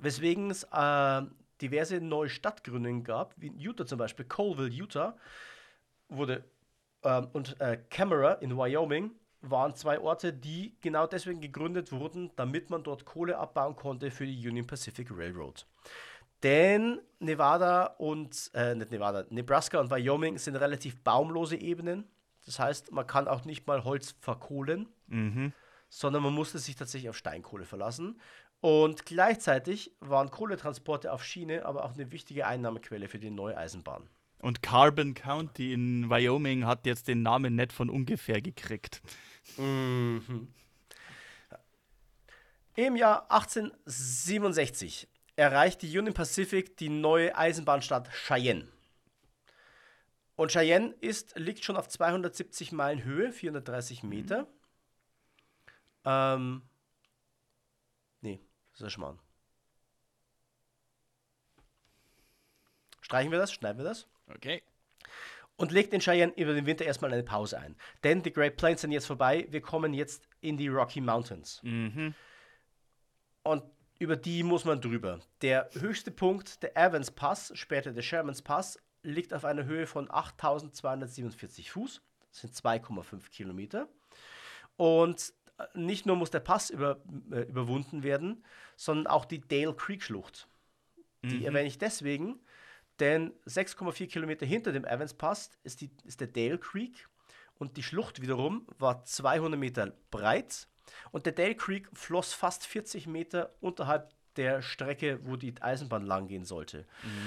[0.00, 1.22] Weswegen es äh,
[1.60, 5.16] diverse neue Stadtgründungen gab, wie in Utah zum Beispiel, Colville, Utah,
[6.08, 6.44] wurde
[7.04, 12.70] ähm, und äh, Camera in Wyoming waren zwei Orte, die genau deswegen gegründet wurden, damit
[12.70, 15.66] man dort Kohle abbauen konnte für die Union Pacific Railroad.
[16.42, 22.08] Denn Nevada und, äh, nicht Nevada, Nebraska und Wyoming sind relativ baumlose Ebenen.
[22.46, 24.88] Das heißt, man kann auch nicht mal Holz verkohlen.
[25.06, 25.52] Mhm
[25.92, 28.18] sondern man musste sich tatsächlich auf Steinkohle verlassen.
[28.62, 34.08] Und gleichzeitig waren Kohletransporte auf Schiene aber auch eine wichtige Einnahmequelle für die neue Eisenbahn.
[34.42, 39.00] Und Carbon County in Wyoming hat jetzt den Namen nicht von ungefähr gekriegt.
[39.56, 40.48] Mhm.
[42.74, 48.66] Im Jahr 1867 erreicht die Union Pacific die neue Eisenbahnstadt Cheyenne.
[50.34, 54.42] Und Cheyenne ist, liegt schon auf 270 Meilen Höhe, 430 Meter.
[54.42, 54.46] Mhm.
[56.04, 56.62] Ähm.
[58.22, 58.40] Nee,
[58.72, 59.18] das ist ein Schmarrn.
[63.12, 63.52] Streichen wir das?
[63.52, 64.06] Schneiden wir das?
[64.34, 64.62] Okay.
[65.56, 67.76] Und legt in Cheyenne über den Winter erstmal eine Pause ein.
[68.04, 69.46] Denn die Great Plains sind jetzt vorbei.
[69.50, 71.60] Wir kommen jetzt in die Rocky Mountains.
[71.62, 72.14] Mhm.
[73.42, 73.64] Und
[73.98, 75.20] über die muss man drüber.
[75.42, 80.10] Der höchste Punkt, der Evans Pass, später der Shermans Pass, liegt auf einer Höhe von
[80.10, 82.00] 8247 Fuß.
[82.30, 83.88] Das sind 2,5 Kilometer.
[84.78, 85.34] Und
[85.74, 88.42] nicht nur muss der Pass über, äh, überwunden werden,
[88.74, 90.48] sondern auch die Dale Creek Schlucht.
[91.22, 91.44] Die mhm.
[91.44, 92.40] erwähne ich deswegen,
[93.02, 97.08] denn 6,4 Kilometer hinter dem Evans Pass ist, die, ist der Dale Creek
[97.58, 100.68] und die Schlucht wiederum war 200 Meter breit
[101.10, 106.28] und der Dale Creek floss fast 40 Meter unterhalb der Strecke, wo die Eisenbahn lang
[106.28, 106.86] gehen sollte.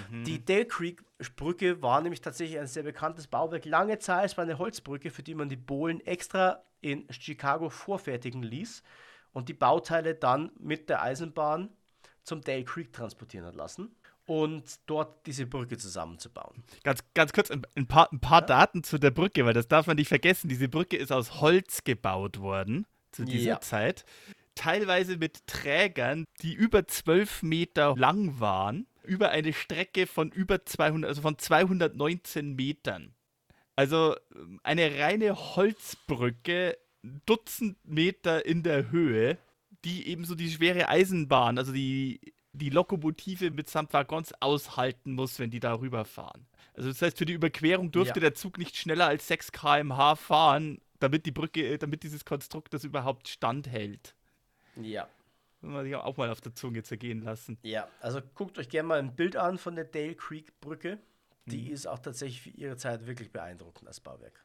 [0.09, 0.23] Mhm.
[0.23, 1.03] Die Dale Creek
[1.35, 3.65] Brücke war nämlich tatsächlich ein sehr bekanntes Bauwerk.
[3.65, 8.43] Lange Zeit es war eine Holzbrücke, für die man die Bohlen extra in Chicago vorfertigen
[8.43, 8.81] ließ.
[9.33, 11.69] und die Bauteile dann mit der Eisenbahn
[12.23, 13.93] zum Dale Creek transportieren hat lassen
[14.25, 16.63] und dort diese Brücke zusammenzubauen.
[16.83, 18.47] Ganz, ganz kurz ein, ein paar, ein paar ja.
[18.47, 20.49] Daten zu der Brücke, weil das darf man nicht vergessen.
[20.49, 23.61] Diese Brücke ist aus Holz gebaut worden zu dieser ja.
[23.61, 24.05] Zeit.
[24.55, 31.07] Teilweise mit Trägern, die über 12 Meter lang waren, über eine Strecke von über 200,
[31.07, 33.13] also von 219 Metern.
[33.75, 36.77] Also ähm, eine reine Holzbrücke,
[37.27, 39.37] Dutzend Meter in der Höhe,
[39.83, 42.19] die ebenso die schwere Eisenbahn, also die
[42.55, 46.47] die Lokomotive mitsamt Waggons aushalten muss, wenn die darüber fahren.
[46.73, 48.21] Also das heißt, für die Überquerung durfte ja.
[48.21, 52.73] der Zug nicht schneller als 6 km/h fahren, damit die Brücke, äh, damit dieses Konstrukt
[52.73, 54.15] das überhaupt standhält.
[54.81, 55.07] Ja.
[55.61, 57.57] Muss man sich auch mal auf der Zunge zergehen lassen.
[57.63, 60.99] Ja, also guckt euch gerne mal ein Bild an von der Dale Creek Brücke.
[61.45, 61.73] Die mhm.
[61.73, 64.43] ist auch tatsächlich für ihre Zeit wirklich beeindruckend als Bauwerk.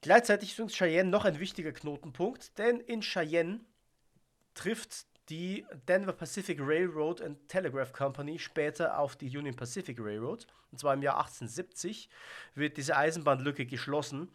[0.00, 3.60] Gleichzeitig ist uns Cheyenne noch ein wichtiger Knotenpunkt, denn in Cheyenne
[4.54, 10.46] trifft die Denver Pacific Railroad and Telegraph Company später auf die Union Pacific Railroad.
[10.72, 12.08] Und zwar im Jahr 1870
[12.54, 14.28] wird diese Eisenbahnlücke geschlossen.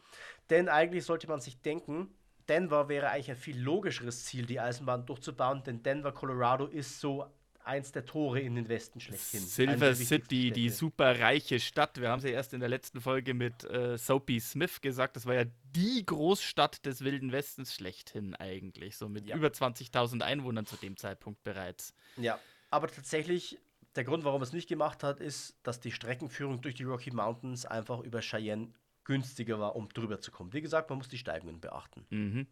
[0.50, 2.10] Denn eigentlich sollte man sich denken,
[2.48, 7.26] Denver wäre eigentlich ein viel logischeres Ziel, die Eisenbahn durchzubauen, denn Denver, Colorado ist so
[7.66, 9.42] eins der Tore in den Westen schlechthin.
[9.42, 12.00] Silver City, die super reiche Stadt.
[12.00, 15.16] Wir haben sie erst in der letzten Folge mit äh, Soapy Smith gesagt.
[15.16, 18.98] Das war ja die Großstadt des Wilden Westens schlechthin eigentlich.
[18.98, 19.36] So mit ja.
[19.36, 21.94] über 20.000 Einwohnern zu dem Zeitpunkt bereits.
[22.18, 23.60] Ja, aber tatsächlich,
[23.96, 27.66] der Grund, warum es nicht gemacht hat, ist, dass die Streckenführung durch die Rocky Mountains
[27.66, 28.74] einfach über Cheyenne
[29.04, 30.54] günstiger war, um drüber zu kommen.
[30.54, 32.06] Wie gesagt, man muss die Steigungen beachten.
[32.10, 32.48] Mhm.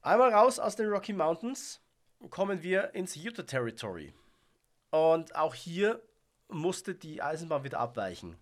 [0.00, 1.80] Einmal raus aus den Rocky Mountains
[2.30, 4.12] kommen wir ins Utah Territory.
[4.90, 6.02] Und auch hier
[6.48, 8.36] musste die Eisenbahn wieder abweichen.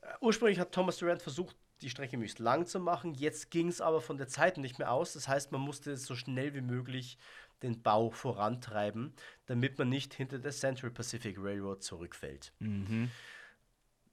[0.00, 3.14] Äh, ursprünglich hat Thomas Durant versucht, die Strecke möglichst lang zu machen.
[3.14, 5.12] Jetzt ging es aber von der Zeit nicht mehr aus.
[5.12, 7.18] Das heißt, man musste so schnell wie möglich
[7.62, 9.14] den Bau vorantreiben,
[9.46, 12.52] damit man nicht hinter der Central Pacific Railroad zurückfällt.
[12.60, 13.10] Mhm.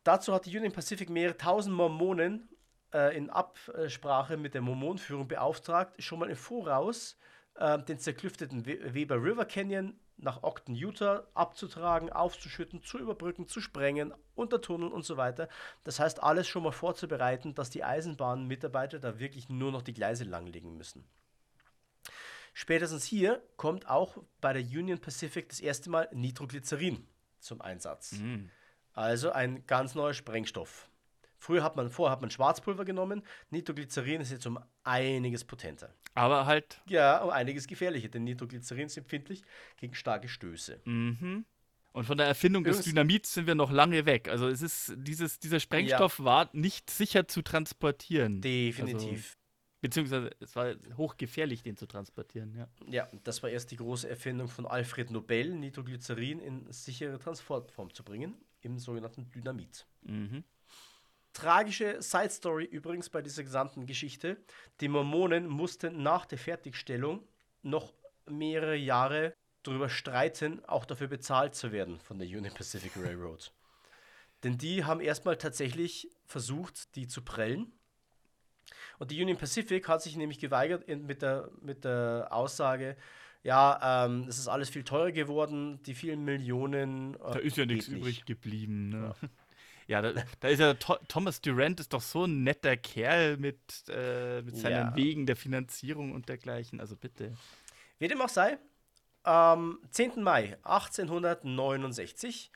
[0.04, 2.50] Dazu hat die Union Pacific mehrere tausend Mormonen
[2.94, 7.18] äh, in Absprache mit der Mormonführung beauftragt, schon mal im Voraus
[7.56, 14.14] äh, den zerklüfteten Weber River Canyon nach Ogden, Utah abzutragen, aufzuschütten, zu überbrücken, zu sprengen,
[14.36, 15.50] untertunneln und so weiter.
[15.84, 20.24] Das heißt, alles schon mal vorzubereiten, dass die Eisenbahnmitarbeiter da wirklich nur noch die Gleise
[20.24, 21.06] langlegen müssen.
[22.54, 27.06] Spätestens hier kommt auch bei der Union Pacific das erste Mal Nitroglycerin
[27.40, 28.14] zum Einsatz.
[28.14, 28.50] Mhm.
[28.94, 30.90] Also ein ganz neuer Sprengstoff.
[31.46, 35.94] Früher hat man, vorher hat man Schwarzpulver genommen, Nitroglycerin ist jetzt um einiges potenter.
[36.16, 36.82] Aber halt.
[36.90, 39.44] Ja, um einiges gefährlicher, denn Nitroglycerin ist empfindlich
[39.78, 40.82] gegen starke Stöße.
[40.86, 41.46] Mhm.
[41.92, 44.28] Und von der Erfindung des Dynamits sind wir noch lange weg.
[44.28, 46.26] Also es ist, dieses, dieser Sprengstoff ja.
[46.26, 48.42] war nicht sicher zu transportieren.
[48.42, 49.12] Definitiv.
[49.12, 49.38] Also,
[49.82, 52.68] beziehungsweise es war hochgefährlich, den zu transportieren, ja.
[52.88, 58.04] Ja, das war erst die große Erfindung von Alfred Nobel, Nitroglycerin in sichere Transportform zu
[58.04, 59.86] bringen, im sogenannten Dynamit.
[60.02, 60.44] Mhm.
[61.36, 64.38] Tragische Side Story übrigens bei dieser gesamten Geschichte.
[64.80, 67.28] Die Mormonen mussten nach der Fertigstellung
[67.62, 67.94] noch
[68.26, 73.52] mehrere Jahre darüber streiten, auch dafür bezahlt zu werden von der Union Pacific Railroad.
[74.44, 77.74] Denn die haben erstmal tatsächlich versucht, die zu prellen.
[78.98, 82.96] Und die Union Pacific hat sich nämlich geweigert mit, der, mit der Aussage,
[83.44, 87.16] ja, ähm, es ist alles viel teurer geworden, die vielen Millionen.
[87.16, 88.90] Äh, da ist ja nichts übrig geblieben.
[88.90, 89.14] Ne?
[89.22, 89.30] Ja.
[89.88, 94.42] Ja, da, da ist ja Thomas Durant ist doch so ein netter Kerl mit, äh,
[94.42, 94.96] mit seinen ja.
[94.96, 96.80] Wegen der Finanzierung und dergleichen.
[96.80, 97.36] Also bitte.
[98.00, 98.58] Wie dem auch sei,
[99.24, 100.24] am 10.
[100.24, 102.52] Mai 1869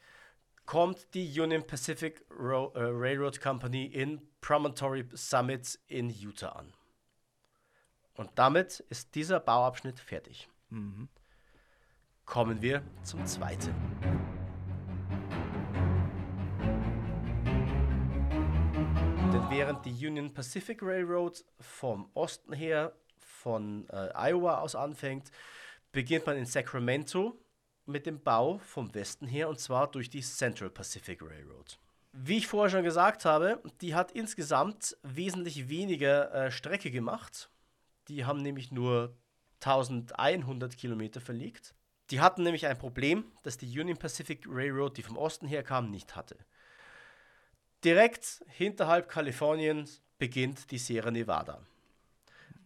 [0.65, 6.73] kommt die Union Pacific Ro äh, Railroad Company in Promontory Summit in Utah an.
[8.13, 10.49] Und damit ist dieser Bauabschnitt fertig.
[10.69, 11.09] Mhm.
[12.25, 13.73] Kommen wir zum zweiten.
[19.49, 25.31] Während die Union Pacific Railroad vom Osten her, von äh, Iowa aus anfängt,
[25.91, 27.35] beginnt man in Sacramento
[27.85, 31.79] mit dem Bau vom Westen her und zwar durch die Central Pacific Railroad.
[32.11, 37.49] Wie ich vorher schon gesagt habe, die hat insgesamt wesentlich weniger äh, Strecke gemacht.
[38.07, 39.15] Die haben nämlich nur
[39.61, 41.73] 1100 Kilometer verlegt.
[42.11, 45.89] Die hatten nämlich ein Problem, das die Union Pacific Railroad, die vom Osten her kam,
[45.89, 46.37] nicht hatte.
[47.83, 51.61] Direkt hinterhalb Kaliforniens beginnt die Sierra Nevada.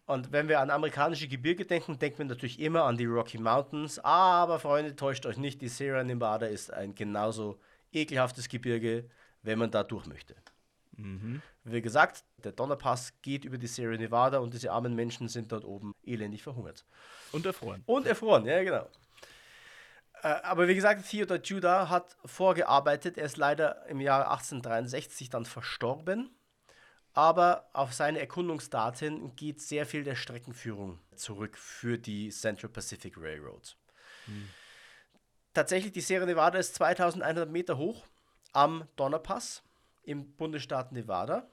[0.06, 4.00] Und wenn wir an amerikanische Gebirge denken, denken wir natürlich immer an die Rocky Mountains.
[4.00, 7.60] Aber Freunde, täuscht euch nicht, die Sierra Nevada ist ein genauso
[7.92, 9.10] ekelhaftes Gebirge,
[9.44, 10.36] wenn man da durch möchte.
[10.98, 11.42] Mhm.
[11.64, 15.64] Wie gesagt, der Donnerpass geht über die Sierra Nevada und diese armen Menschen sind dort
[15.64, 16.86] oben elendig verhungert.
[17.32, 17.84] Und erfroren.
[17.86, 18.88] Und erfroren, ja, genau.
[20.24, 23.18] Äh, aber wie gesagt, Theodor Judah hat vorgearbeitet.
[23.18, 26.34] Er ist leider im Jahr 1863 dann verstorben.
[27.16, 33.78] Aber auf seine Erkundungsdaten geht sehr viel der Streckenführung zurück für die Central Pacific Railroad.
[34.26, 34.50] Hm.
[35.54, 38.04] Tatsächlich, die Sierra Nevada ist 2100 Meter hoch
[38.52, 39.62] am Donnerpass
[40.02, 41.48] im Bundesstaat Nevada.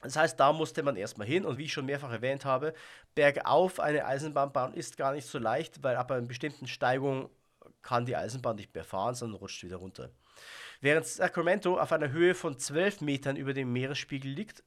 [0.00, 2.72] Das heißt, da musste man erstmal hin und wie ich schon mehrfach erwähnt habe,
[3.14, 7.28] bergauf eine Eisenbahn bauen ist gar nicht so leicht, weil ab einer bestimmten Steigung
[7.82, 10.10] kann die Eisenbahn nicht mehr fahren, sondern rutscht wieder runter.
[10.80, 14.62] Während Sacramento auf einer Höhe von 12 Metern über dem Meeresspiegel liegt,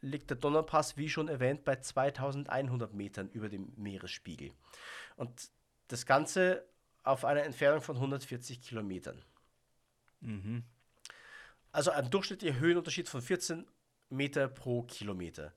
[0.00, 4.52] liegt der Donnerpass, wie schon erwähnt, bei 2100 Metern über dem Meeresspiegel.
[5.16, 5.50] Und
[5.88, 6.64] das Ganze
[7.02, 9.22] auf einer Entfernung von 140 Kilometern.
[10.20, 10.64] Mhm.
[11.72, 13.66] Also ein durchschnittlicher Höhenunterschied von 14
[14.08, 15.52] Meter pro Kilometer.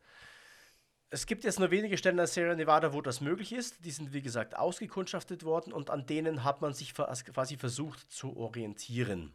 [1.09, 3.85] Es gibt jetzt nur wenige Stellen in Sierra Nevada, wo das möglich ist.
[3.85, 8.35] Die sind, wie gesagt, ausgekundschaftet worden und an denen hat man sich quasi versucht zu
[8.35, 9.31] orientieren.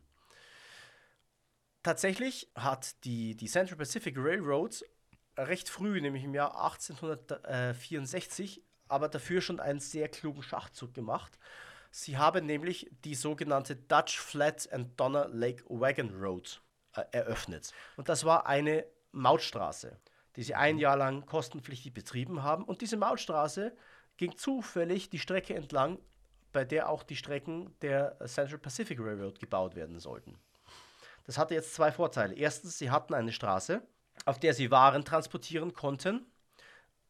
[1.83, 4.85] Tatsächlich hat die, die Central Pacific Railroad
[5.39, 11.39] recht früh, nämlich im Jahr 1864, aber dafür schon einen sehr klugen Schachzug gemacht.
[11.91, 16.61] Sie haben nämlich die sogenannte Dutch Flat and Donner Lake Wagon Road
[16.95, 17.73] äh, eröffnet.
[17.97, 19.99] Und das war eine Mautstraße
[20.37, 22.65] die sie ein Jahr lang kostenpflichtig betrieben haben.
[22.65, 23.75] Und diese Mautstraße
[24.17, 25.99] ging zufällig die Strecke entlang,
[26.53, 30.39] bei der auch die Strecken der Central Pacific Railroad gebaut werden sollten.
[31.25, 32.35] Das hatte jetzt zwei Vorteile.
[32.35, 33.83] Erstens, sie hatten eine Straße,
[34.25, 36.27] auf der sie Waren transportieren konnten,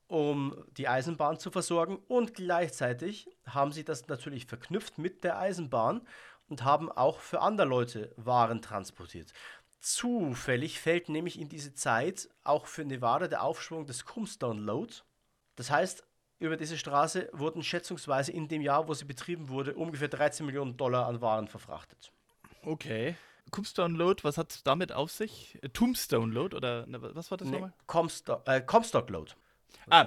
[0.07, 1.97] um die Eisenbahn zu versorgen.
[2.09, 6.07] Und gleichzeitig haben sie das natürlich verknüpft mit der Eisenbahn
[6.49, 9.33] und haben auch für andere Leute Waren transportiert.
[9.83, 14.95] Zufällig fällt nämlich in diese Zeit auch für Nevada der Aufschwung des Comstone Load.
[15.57, 16.05] Das heißt,
[16.39, 20.76] über diese Straße wurden schätzungsweise in dem Jahr, wo sie betrieben wurde, ungefähr 13 Millionen
[20.76, 22.12] Dollar an Waren verfrachtet.
[22.64, 23.16] Okay.
[23.51, 25.59] Comstone Load, was hat es damit auf sich?
[25.62, 27.72] Äh, Tombstone Load oder ne, was war das nee, nochmal?
[27.89, 29.33] Comstock, äh, Comstock Load.
[29.91, 30.07] Ah,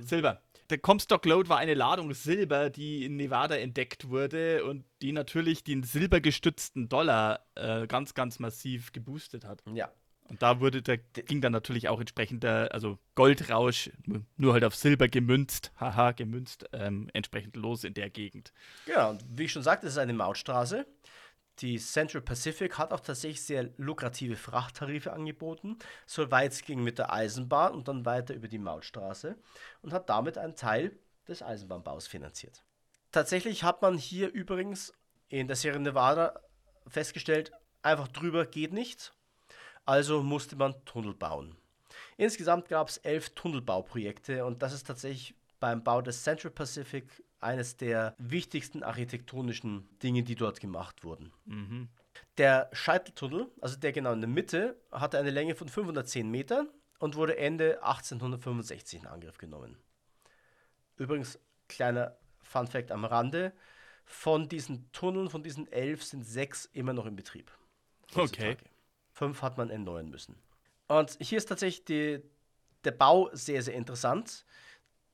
[0.00, 5.12] Silber der Comstock Load war eine Ladung Silber, die in Nevada entdeckt wurde und die
[5.12, 9.62] natürlich den silbergestützten Dollar äh, ganz, ganz massiv geboostet hat.
[9.72, 9.90] Ja.
[10.28, 13.90] Und da wurde, da ging dann natürlich auch entsprechender, also Goldrausch,
[14.36, 18.52] nur halt auf Silber gemünzt, haha, gemünzt, ähm, entsprechend los in der Gegend.
[18.86, 20.84] Ja, und wie ich schon sagte, es ist eine Mautstraße.
[21.60, 26.98] Die Central Pacific hat auch tatsächlich sehr lukrative Frachttarife angeboten, so weit es ging mit
[26.98, 29.36] der Eisenbahn und dann weiter über die Mautstraße
[29.80, 32.62] und hat damit einen Teil des Eisenbahnbaus finanziert.
[33.10, 34.92] Tatsächlich hat man hier übrigens
[35.28, 36.40] in der Sierra Nevada
[36.86, 37.52] festgestellt,
[37.82, 39.14] einfach drüber geht nicht,
[39.86, 41.56] also musste man Tunnel bauen.
[42.18, 47.76] Insgesamt gab es elf Tunnelbauprojekte und das ist tatsächlich beim Bau des Central Pacific eines
[47.76, 51.32] der wichtigsten architektonischen Dinge, die dort gemacht wurden.
[51.44, 51.88] Mhm.
[52.38, 56.68] Der Scheiteltunnel, also der genau in der Mitte, hatte eine Länge von 510 Metern
[56.98, 59.78] und wurde Ende 1865 in Angriff genommen.
[60.96, 61.38] Übrigens,
[61.68, 63.52] kleiner Fun Fact am Rande:
[64.04, 67.50] Von diesen Tunneln, von diesen elf, sind sechs immer noch in Betrieb.
[68.14, 68.56] Okay.
[69.12, 70.36] Fünf hat man erneuern müssen.
[70.88, 72.22] Und hier ist tatsächlich die,
[72.84, 74.44] der Bau sehr, sehr interessant.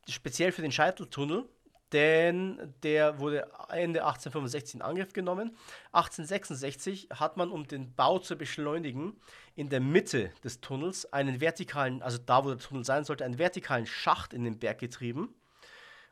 [0.08, 1.48] Speziell für den Scheiteltunnel
[1.92, 5.56] denn der wurde Ende 1865 in Angriff genommen.
[5.92, 9.20] 1866 hat man, um den Bau zu beschleunigen,
[9.54, 13.38] in der Mitte des Tunnels einen vertikalen, also da, wo der Tunnel sein sollte, einen
[13.38, 15.34] vertikalen Schacht in den Berg getrieben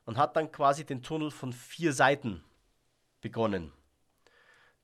[0.05, 2.45] und hat dann quasi den Tunnel von vier Seiten
[3.21, 3.73] begonnen.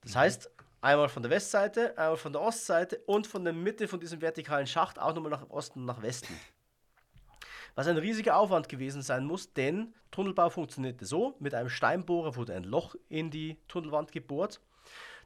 [0.01, 0.19] Das mhm.
[0.19, 4.21] heißt, einmal von der Westseite, einmal von der Ostseite und von der Mitte von diesem
[4.21, 6.33] vertikalen Schacht auch nochmal nach Osten und nach Westen
[7.77, 12.55] was ein riesiger Aufwand gewesen sein muss, denn Tunnelbau funktionierte so, mit einem Steinbohrer wurde
[12.55, 14.59] ein Loch in die Tunnelwand gebohrt,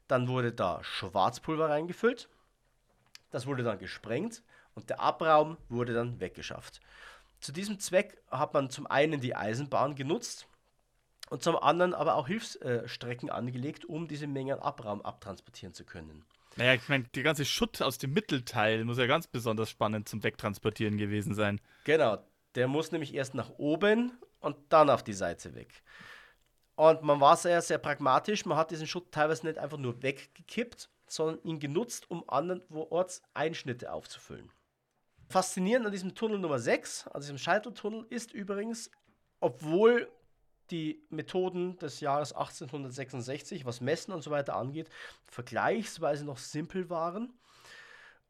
[0.09, 2.27] dann wurde da Schwarzpulver reingefüllt,
[3.29, 4.43] das wurde dann gesprengt
[4.75, 6.81] und der Abraum wurde dann weggeschafft.
[7.39, 10.45] Zu diesem Zweck hat man zum einen die Eisenbahn genutzt
[11.29, 16.25] und zum anderen aber auch Hilfsstrecken angelegt, um diese Menge an Abraum abtransportieren zu können.
[16.57, 20.21] Naja, ich meine, der ganze Schutt aus dem Mittelteil muss ja ganz besonders spannend zum
[20.21, 21.61] Wegtransportieren gewesen sein.
[21.85, 22.17] Genau,
[22.55, 25.83] der muss nämlich erst nach oben und dann auf die Seite weg.
[26.75, 28.45] Und man war sehr, sehr pragmatisch.
[28.45, 33.91] Man hat diesen Schutt teilweise nicht einfach nur weggekippt, sondern ihn genutzt, um andernorts Einschnitte
[33.91, 34.49] aufzufüllen.
[35.29, 38.89] Faszinierend an diesem Tunnel Nummer 6, also diesem Scheiteltunnel, ist übrigens,
[39.39, 40.09] obwohl
[40.71, 44.89] die Methoden des Jahres 1866, was Messen und so weiter angeht,
[45.25, 47.33] vergleichsweise noch simpel waren,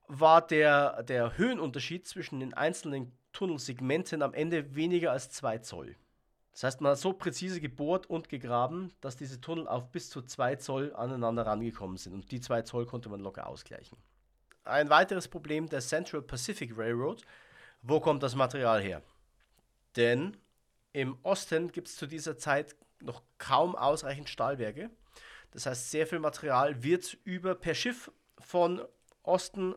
[0.07, 5.95] war der, der Höhenunterschied zwischen den einzelnen Tunnelsegmenten am Ende weniger als 2 Zoll.
[6.51, 10.21] Das heißt, man hat so präzise gebohrt und gegraben, dass diese Tunnel auf bis zu
[10.21, 12.13] 2 Zoll aneinander rangekommen sind.
[12.13, 13.97] Und die 2 Zoll konnte man locker ausgleichen.
[14.63, 17.21] Ein weiteres Problem der Central Pacific Railroad.
[17.81, 19.01] Wo kommt das Material her?
[19.95, 20.37] Denn
[20.93, 24.91] im Osten gibt es zu dieser Zeit noch kaum ausreichend Stahlwerke.
[25.51, 28.81] Das heißt, sehr viel Material wird über per Schiff von
[29.23, 29.75] Osten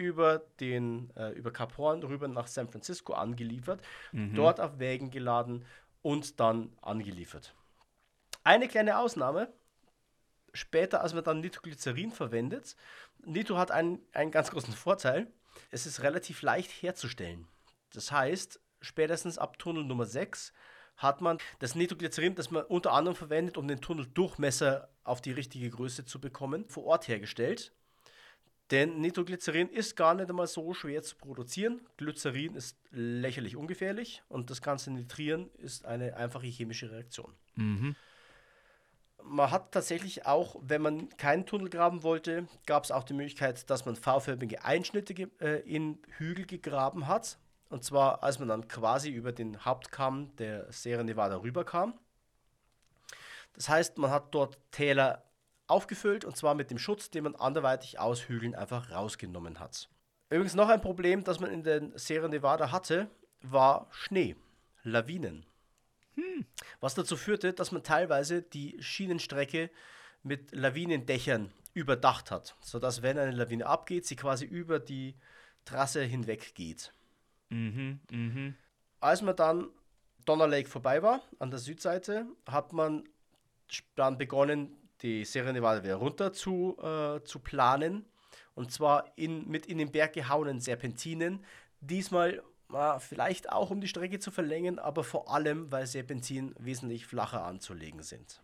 [0.00, 3.82] über den äh, über Kap Horn rüber nach San Francisco angeliefert,
[4.12, 4.34] mhm.
[4.34, 5.66] dort auf Wägen geladen
[6.00, 7.54] und dann angeliefert.
[8.42, 9.52] Eine kleine Ausnahme,
[10.54, 12.74] später, als man dann Nitroglycerin verwendet,
[13.24, 15.26] Nitro hat einen, einen ganz großen Vorteil,
[15.70, 17.46] es ist relativ leicht herzustellen.
[17.92, 20.54] Das heißt, spätestens ab Tunnel Nummer 6
[20.96, 25.68] hat man das Nitroglycerin, das man unter anderem verwendet, um den Tunneldurchmesser auf die richtige
[25.68, 27.72] Größe zu bekommen, vor Ort hergestellt.
[28.70, 31.80] Denn Nitroglycerin ist gar nicht einmal so schwer zu produzieren.
[31.96, 37.34] Glycerin ist lächerlich ungefährlich und das ganze Nitrieren ist eine einfache chemische Reaktion.
[37.56, 37.96] Mhm.
[39.22, 43.68] Man hat tatsächlich auch, wenn man keinen Tunnel graben wollte, gab es auch die Möglichkeit,
[43.68, 47.38] dass man V-förmige Einschnitte äh, in Hügel gegraben hat.
[47.68, 51.94] Und zwar, als man dann quasi über den Hauptkamm der Sierra Nevada rüberkam.
[53.52, 55.29] Das heißt, man hat dort Täler
[55.70, 59.88] aufgefüllt und zwar mit dem Schutz, den man anderweitig aus Hügeln einfach rausgenommen hat.
[60.28, 63.08] Übrigens noch ein Problem, das man in der Sierra Nevada hatte,
[63.42, 64.36] war Schnee,
[64.82, 65.46] Lawinen.
[66.14, 66.46] Hm.
[66.80, 69.70] Was dazu führte, dass man teilweise die Schienenstrecke
[70.22, 75.16] mit Lawinendächern überdacht hat, sodass wenn eine Lawine abgeht, sie quasi über die
[75.64, 76.92] Trasse hinweg geht.
[77.48, 78.54] Mhm, mh.
[79.00, 79.68] Als man dann
[80.24, 83.08] Donner Lake vorbei war, an der Südseite, hat man
[83.94, 88.04] dann begonnen, die wieder runter zu, äh, zu planen.
[88.54, 91.44] Und zwar in, mit in den Berg gehauenen Serpentinen.
[91.80, 92.42] Diesmal
[92.72, 97.44] äh, vielleicht auch, um die Strecke zu verlängern, aber vor allem, weil Serpentinen wesentlich flacher
[97.44, 98.42] anzulegen sind.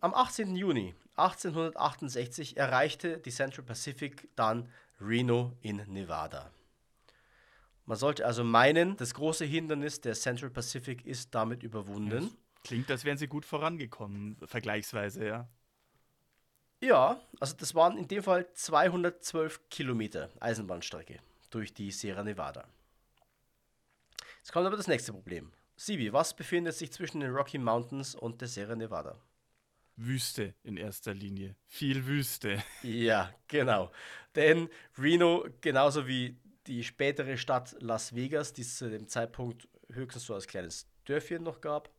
[0.00, 0.56] Am 18.
[0.56, 4.68] Juni 1868 erreichte die Central Pacific dann
[5.00, 6.50] Reno in Nevada.
[7.86, 12.36] Man sollte also meinen, das große Hindernis der Central Pacific ist damit überwunden.
[12.64, 15.48] Klingt, als wären sie gut vorangekommen, vergleichsweise, ja.
[16.80, 21.18] Ja, also das waren in dem Fall 212 Kilometer Eisenbahnstrecke
[21.50, 22.68] durch die Sierra Nevada.
[24.38, 25.52] Jetzt kommt aber das nächste Problem.
[25.76, 29.18] Sibi, was befindet sich zwischen den Rocky Mountains und der Sierra Nevada?
[29.96, 31.56] Wüste in erster Linie.
[31.64, 32.62] Viel Wüste.
[32.82, 33.90] Ja, genau.
[34.34, 34.68] Denn
[34.98, 40.34] Reno, genauso wie die spätere Stadt Las Vegas, die es zu dem Zeitpunkt höchstens so
[40.34, 41.90] als kleines Dörfchen noch gab,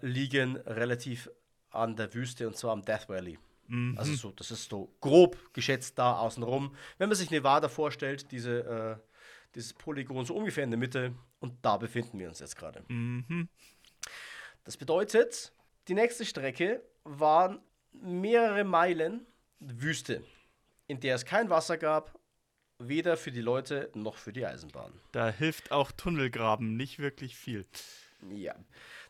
[0.00, 1.30] liegen relativ
[1.70, 3.38] an der Wüste und zwar am Death Valley.
[3.70, 3.96] Mhm.
[3.96, 6.74] Also so, das ist so grob geschätzt da außenrum.
[6.98, 9.08] Wenn man sich Nevada vorstellt, diese, äh,
[9.54, 12.82] dieses Polygon so ungefähr in der Mitte und da befinden wir uns jetzt gerade.
[12.88, 13.48] Mhm.
[14.64, 15.52] Das bedeutet,
[15.88, 17.60] die nächste Strecke waren
[17.92, 19.26] mehrere Meilen
[19.60, 20.24] Wüste,
[20.86, 22.18] in der es kein Wasser gab,
[22.78, 24.92] weder für die Leute noch für die Eisenbahn.
[25.12, 27.66] Da hilft auch Tunnelgraben nicht wirklich viel.
[28.30, 28.54] Ja.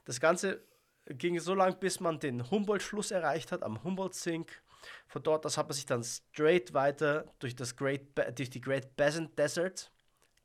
[0.05, 0.63] Das Ganze
[1.07, 4.63] ging so lang, bis man den Humboldt-Fluss erreicht hat, am Humboldt-Sink.
[5.09, 8.97] Von dort aus hat man sich dann straight weiter durch, das Great durch die Great
[8.97, 9.93] Basin Desert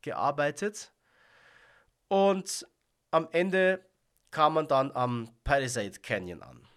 [0.01, 0.93] gearbeitet.
[2.08, 2.68] Und
[3.12, 3.86] am Ende
[4.32, 6.68] kam man dann am Palisade Canyon an.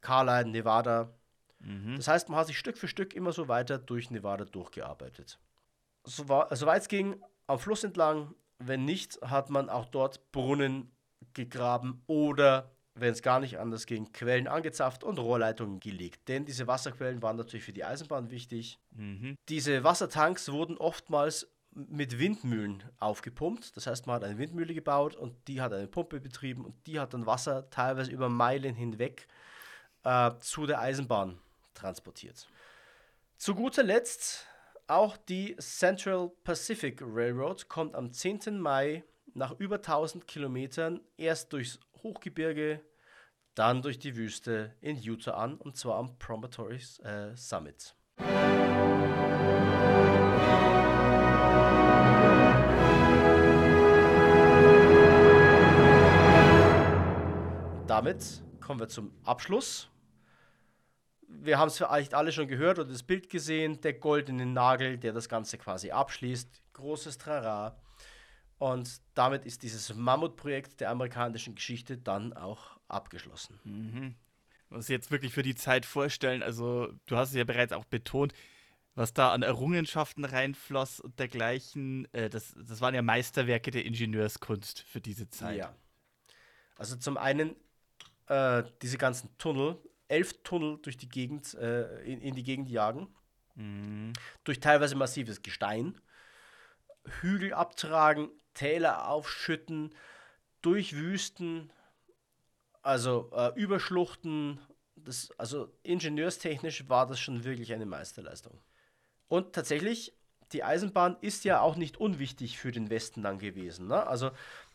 [0.00, 1.12] Carline, Nevada.
[1.58, 1.96] Mhm.
[1.96, 5.40] Das heißt, man hat sich Stück für Stück immer so weiter durch Nevada durchgearbeitet.
[6.04, 8.34] Soweit so es ging, am Fluss entlang.
[8.58, 10.96] Wenn nicht, hat man auch dort Brunnen
[11.34, 16.28] gegraben oder wenn es gar nicht anders ging, Quellen angezapft und Rohrleitungen gelegt.
[16.28, 18.78] Denn diese Wasserquellen waren natürlich für die Eisenbahn wichtig.
[18.92, 19.36] Mhm.
[19.48, 23.76] Diese Wassertanks wurden oftmals mit Windmühlen aufgepumpt.
[23.76, 26.98] Das heißt, man hat eine Windmühle gebaut und die hat eine Pumpe betrieben und die
[26.98, 29.28] hat dann Wasser teilweise über Meilen hinweg
[30.02, 31.38] äh, zu der Eisenbahn
[31.74, 32.48] transportiert.
[33.36, 34.46] Zu guter Letzt
[34.86, 38.58] auch die Central Pacific Railroad kommt am 10.
[38.58, 42.80] Mai nach über 1000 Kilometern erst durchs Hochgebirge,
[43.56, 47.96] dann durch die Wüste in Utah an, und zwar am Promontory äh, Summit.
[57.88, 59.90] Damit kommen wir zum Abschluss.
[61.28, 65.12] Wir haben es vielleicht alle schon gehört oder das Bild gesehen, der goldene Nagel, der
[65.12, 66.62] das Ganze quasi abschließt.
[66.74, 67.76] Großes Trara.
[68.58, 73.60] Und damit ist dieses Mammutprojekt der amerikanischen Geschichte dann auch abgeschlossen.
[73.64, 74.14] Mhm.
[74.70, 78.32] Muss jetzt wirklich für die Zeit vorstellen, also du hast es ja bereits auch betont,
[78.94, 84.80] was da an Errungenschaften reinfloss und dergleichen, äh, das, das waren ja Meisterwerke der Ingenieurskunst
[84.82, 85.58] für diese Zeit.
[85.58, 85.74] Ja.
[86.76, 87.54] Also zum einen
[88.28, 89.78] äh, diese ganzen Tunnel,
[90.08, 93.08] elf Tunnel durch die Gegend, äh, in, in, die Gegend jagen,
[93.54, 94.12] mhm.
[94.44, 96.00] durch teilweise massives Gestein,
[97.20, 99.94] Hügel abtragen, Täler aufschütten,
[100.62, 101.70] durch Wüsten,
[102.82, 104.58] also äh, Überschluchten.
[104.96, 108.58] Das, also ingenieurstechnisch war das schon wirklich eine Meisterleistung.
[109.28, 110.12] Und tatsächlich,
[110.52, 113.88] die Eisenbahn ist ja auch nicht unwichtig für den Westen dann gewesen.
[113.88, 114.06] Ne?
[114.06, 114.30] Also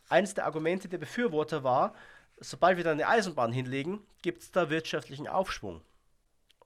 [0.09, 1.93] eines der Argumente der Befürworter war,
[2.39, 5.81] sobald wir da eine Eisenbahn hinlegen, gibt es da wirtschaftlichen Aufschwung.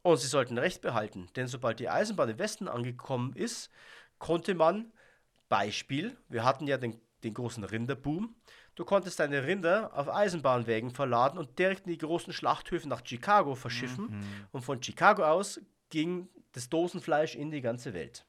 [0.01, 3.72] Und sie sollten Recht behalten, denn sobald die Eisenbahn im Westen angekommen ist,
[4.20, 4.91] konnte man,
[5.49, 8.36] Beispiel, wir hatten ja den, den großen Rinderboom,
[8.76, 13.55] du konntest deine Rinder auf Eisenbahnwägen verladen und direkt in die großen Schlachthöfe nach Chicago
[13.55, 14.07] verschiffen.
[14.07, 14.47] Mhm.
[14.51, 15.59] Und von Chicago aus
[15.89, 18.26] ging das Dosenfleisch in die ganze Welt.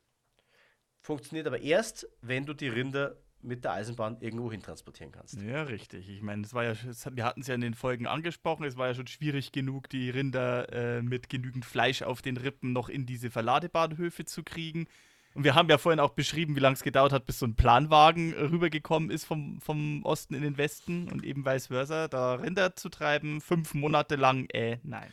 [1.01, 5.41] Funktioniert aber erst, wenn du die Rinder mit der Eisenbahn irgendwo hin transportieren kannst.
[5.41, 6.09] Ja, richtig.
[6.09, 6.75] Ich meine, es war ja,
[7.13, 10.11] wir hatten es ja in den Folgen angesprochen, es war ja schon schwierig genug, die
[10.11, 14.89] Rinder äh, mit genügend Fleisch auf den Rippen noch in diese Verladebahnhöfe zu kriegen.
[15.37, 17.55] Und wir haben ja vorhin auch beschrieben, wie lange es gedauert hat, bis so ein
[17.55, 22.75] Planwagen rübergekommen ist vom, vom Osten in den Westen und eben vice versa, da Rinder
[22.75, 25.13] zu treiben, fünf Monate lang, äh, nein.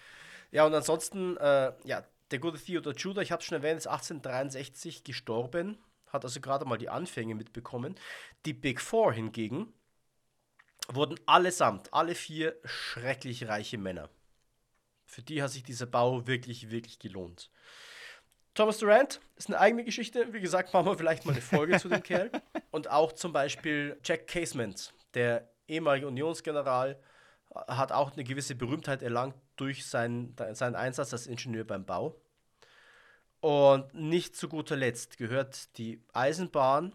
[0.51, 5.03] Ja, und ansonsten, äh, ja, der gute Theodor Judah, ich habe schon erwähnt, ist 1863
[5.03, 5.77] gestorben
[6.13, 7.95] hat also gerade mal die Anfänge mitbekommen.
[8.45, 9.73] Die Big Four hingegen
[10.87, 14.09] wurden allesamt, alle vier schrecklich reiche Männer.
[15.05, 17.49] Für die hat sich dieser Bau wirklich, wirklich gelohnt.
[18.53, 20.31] Thomas Durant ist eine eigene Geschichte.
[20.31, 22.31] Wie gesagt, machen wir vielleicht mal eine Folge zu dem Kerl.
[22.71, 26.99] Und auch zum Beispiel Jack Casement, der ehemalige Unionsgeneral,
[27.67, 32.15] hat auch eine gewisse Berühmtheit erlangt durch seinen, seinen Einsatz als Ingenieur beim Bau.
[33.41, 36.93] Und nicht zu guter Letzt gehört die Eisenbahn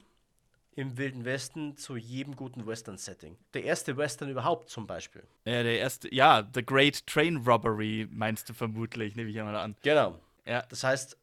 [0.74, 3.36] im Wilden Westen zu jedem guten Western-Setting.
[3.52, 5.24] Der erste Western überhaupt zum Beispiel.
[5.44, 9.76] Ja, der erste, ja, The Great Train Robbery meinst du vermutlich, nehme ich einmal an.
[9.82, 10.20] Genau.
[10.46, 10.62] Ja.
[10.68, 11.18] Das heißt,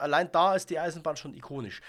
[0.00, 1.80] allein da ist die Eisenbahn schon ikonisch.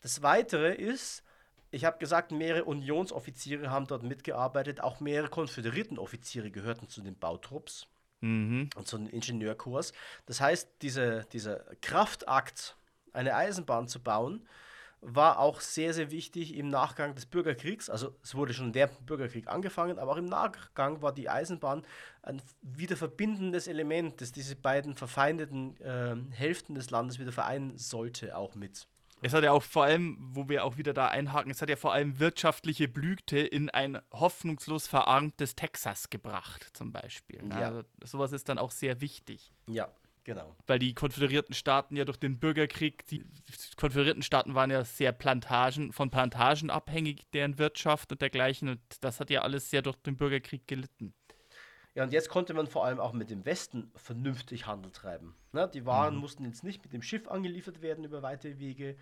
[0.00, 1.22] Das Weitere ist,
[1.70, 7.86] ich habe gesagt, mehrere Unionsoffiziere haben dort mitgearbeitet, auch mehrere Konföderiertenoffiziere gehörten zu den Bautrupps.
[8.20, 8.70] Mhm.
[8.74, 9.92] Und so ein Ingenieurkurs.
[10.26, 12.76] Das heißt, diese, dieser Kraftakt,
[13.12, 14.46] eine Eisenbahn zu bauen,
[15.00, 17.88] war auch sehr, sehr wichtig im Nachgang des Bürgerkriegs.
[17.88, 21.82] Also es wurde schon der Bürgerkrieg angefangen, aber auch im Nachgang war die Eisenbahn
[22.22, 28.36] ein wieder verbindendes Element, das diese beiden verfeindeten äh, Hälften des Landes wieder vereinen sollte,
[28.36, 28.88] auch mit.
[29.20, 31.76] Es hat ja auch vor allem, wo wir auch wieder da einhaken, es hat ja
[31.76, 37.40] vor allem wirtschaftliche Blüte in ein hoffnungslos verarmtes Texas gebracht, zum Beispiel.
[37.50, 37.56] Ja.
[37.56, 39.52] Also, sowas ist dann auch sehr wichtig.
[39.66, 39.88] Ja,
[40.28, 40.54] genau.
[40.66, 43.24] Weil die konföderierten Staaten ja durch den Bürgerkrieg, die
[43.78, 48.68] konföderierten Staaten waren ja sehr Plantagen, von Plantagen abhängig, deren Wirtschaft und dergleichen.
[48.68, 51.14] Und das hat ja alles sehr durch den Bürgerkrieg gelitten.
[51.94, 55.34] Ja, und jetzt konnte man vor allem auch mit dem Westen vernünftig Handel treiben.
[55.52, 55.68] Ne?
[55.72, 56.20] Die Waren mhm.
[56.20, 58.96] mussten jetzt nicht mit dem Schiff angeliefert werden über weite Wege,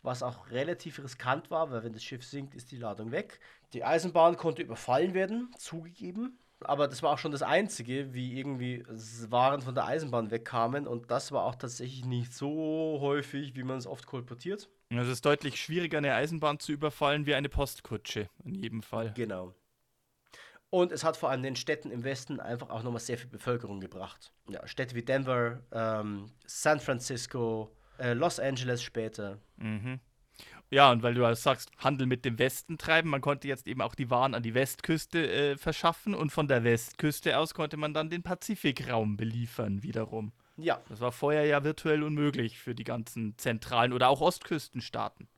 [0.00, 3.40] was auch relativ riskant war, weil wenn das Schiff sinkt, ist die Ladung weg.
[3.74, 6.38] Die Eisenbahn konnte überfallen werden, zugegeben.
[6.64, 8.84] Aber das war auch schon das Einzige, wie irgendwie
[9.28, 10.86] Waren von der Eisenbahn wegkamen.
[10.86, 14.68] Und das war auch tatsächlich nicht so häufig, wie man es oft kolportiert.
[14.90, 19.12] Es ist deutlich schwieriger, eine Eisenbahn zu überfallen, wie eine Postkutsche, in jedem Fall.
[19.14, 19.54] Genau.
[20.70, 23.80] Und es hat vor allem den Städten im Westen einfach auch nochmal sehr viel Bevölkerung
[23.80, 24.32] gebracht.
[24.48, 29.38] Ja, Städte wie Denver, ähm, San Francisco, äh, Los Angeles später.
[29.56, 30.00] Mhm.
[30.72, 33.94] Ja, und weil du sagst, Handel mit dem Westen treiben, man konnte jetzt eben auch
[33.94, 38.08] die Waren an die Westküste äh, verschaffen und von der Westküste aus konnte man dann
[38.08, 40.32] den Pazifikraum beliefern wiederum.
[40.56, 40.80] Ja.
[40.88, 45.28] Das war vorher ja virtuell unmöglich für die ganzen zentralen oder auch Ostküstenstaaten.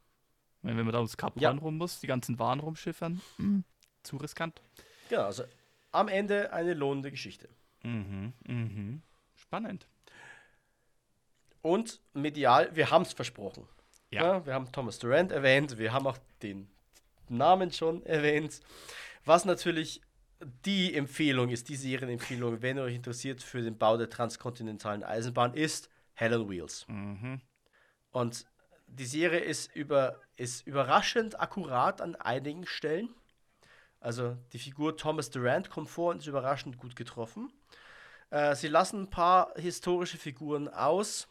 [0.63, 1.51] Wenn man da ums Kap ja.
[1.51, 3.65] rum muss, die ganzen Waren rumschiffern, mh,
[4.05, 4.63] zu riskant.
[5.09, 5.43] Genau, also
[5.91, 7.49] am Ende eine lohnende Geschichte.
[7.83, 9.03] Mhm, mhm.
[9.35, 9.89] Spannend.
[11.61, 13.67] Und medial, wir haben es versprochen.
[14.11, 14.23] Ja.
[14.23, 14.47] ja.
[14.47, 16.69] Wir haben Thomas Durant erwähnt, wir haben auch den
[17.29, 18.61] Namen schon erwähnt.
[19.25, 20.01] Was natürlich
[20.65, 25.55] die Empfehlung ist, die Serienempfehlung, wenn ihr euch interessiert für den Bau der transkontinentalen Eisenbahn,
[25.55, 26.87] ist Hell on Wheels.
[26.89, 27.41] Mhm.
[28.11, 28.47] Und
[28.87, 33.09] die Serie ist, über, ist überraschend akkurat an einigen Stellen.
[34.01, 37.51] Also die Figur Thomas Durant kommt vor und ist überraschend gut getroffen.
[38.31, 41.29] Äh, sie lassen ein paar historische Figuren aus,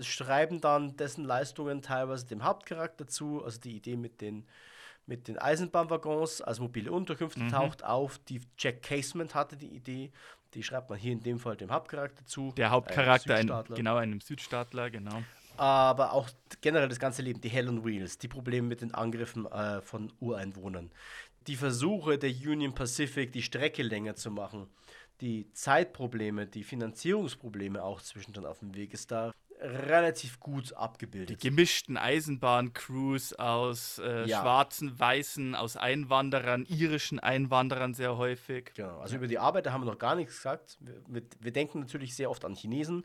[0.00, 3.44] schreiben dann dessen Leistungen teilweise dem Hauptcharakter zu.
[3.44, 4.46] Also die Idee mit den,
[5.06, 7.50] mit den Eisenbahnwaggons als mobile Unterkünfte mhm.
[7.50, 8.18] taucht auf.
[8.18, 10.12] Die Jack Casement hatte die Idee.
[10.54, 12.52] Die schreibt man hier in dem Fall dem Hauptcharakter zu.
[12.56, 15.22] Der Hauptcharakter, ein, genau einem Südstaatler, genau.
[15.56, 16.28] aber auch
[16.60, 20.12] generell das ganze Leben, die Hell on Wheels, die Probleme mit den Angriffen äh, von
[20.20, 20.90] Ureinwohnern,
[21.46, 24.68] die Versuche der Union Pacific, die Strecke länger zu machen,
[25.22, 29.32] die Zeitprobleme, die Finanzierungsprobleme auch zwischendrin auf dem Weg ist da
[29.62, 31.42] relativ gut abgebildet.
[31.42, 34.40] Die gemischten Eisenbahncrews aus äh, ja.
[34.40, 38.72] schwarzen, weißen, aus Einwanderern, irischen Einwanderern sehr häufig.
[38.74, 40.78] Genau, also über die Arbeiter haben wir noch gar nichts gesagt.
[41.06, 43.04] Wir, wir denken natürlich sehr oft an Chinesen,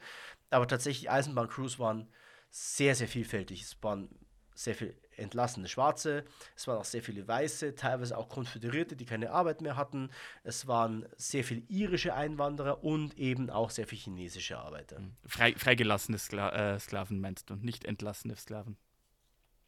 [0.49, 2.07] aber tatsächlich Eisenbahncrews waren
[2.49, 3.61] sehr, sehr vielfältig.
[3.61, 4.09] Es waren
[4.55, 6.23] sehr viel entlassene Schwarze,
[6.55, 10.09] es waren auch sehr viele Weiße, teilweise auch Konföderierte, die keine Arbeit mehr hatten.
[10.43, 14.99] Es waren sehr viele irische Einwanderer und eben auch sehr viele chinesische Arbeiter.
[14.99, 15.15] Mhm.
[15.25, 18.77] Frei, freigelassene Skla äh, Sklaven meinst du, nicht entlassene Sklaven?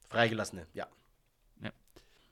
[0.10, 0.88] Freigelassene, ja.
[1.62, 1.72] ja.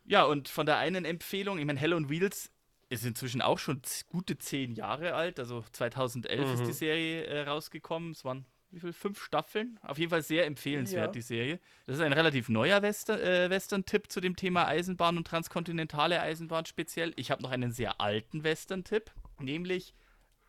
[0.05, 2.51] Ja, und von der einen Empfehlung, ich meine, Hell on Wheels
[2.89, 6.53] ist inzwischen auch schon gute zehn Jahre alt, also 2011 mhm.
[6.53, 8.11] ist die Serie äh, rausgekommen.
[8.11, 8.93] Es waren wie viel?
[8.93, 9.79] Fünf Staffeln.
[9.81, 11.11] Auf jeden Fall sehr empfehlenswert, ja.
[11.11, 11.59] die Serie.
[11.85, 16.65] Das ist ein relativ neuer Western, äh, Western-Tipp zu dem Thema Eisenbahn und transkontinentale Eisenbahn
[16.65, 17.13] speziell.
[17.15, 19.93] Ich habe noch einen sehr alten Western-Tipp, nämlich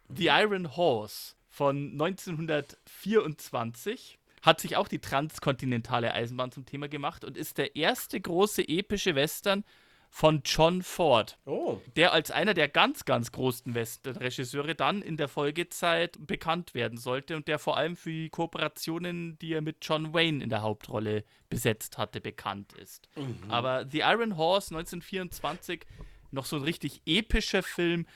[0.08, 7.36] The Iron Horse von 1924 hat sich auch die transkontinentale Eisenbahn zum Thema gemacht und
[7.36, 9.64] ist der erste große epische Western,
[10.10, 11.80] von John Ford, oh.
[11.96, 17.36] der als einer der ganz, ganz großen Western-Regisseure dann in der Folgezeit bekannt werden sollte
[17.36, 21.24] und der vor allem für die Kooperationen, die er mit John Wayne in der Hauptrolle
[21.50, 23.08] besetzt hatte, bekannt ist.
[23.16, 23.50] Mhm.
[23.50, 25.84] Aber The Iron Horse 1924,
[26.30, 28.06] noch so ein richtig epischer Film,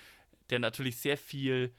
[0.50, 1.72] der natürlich sehr viel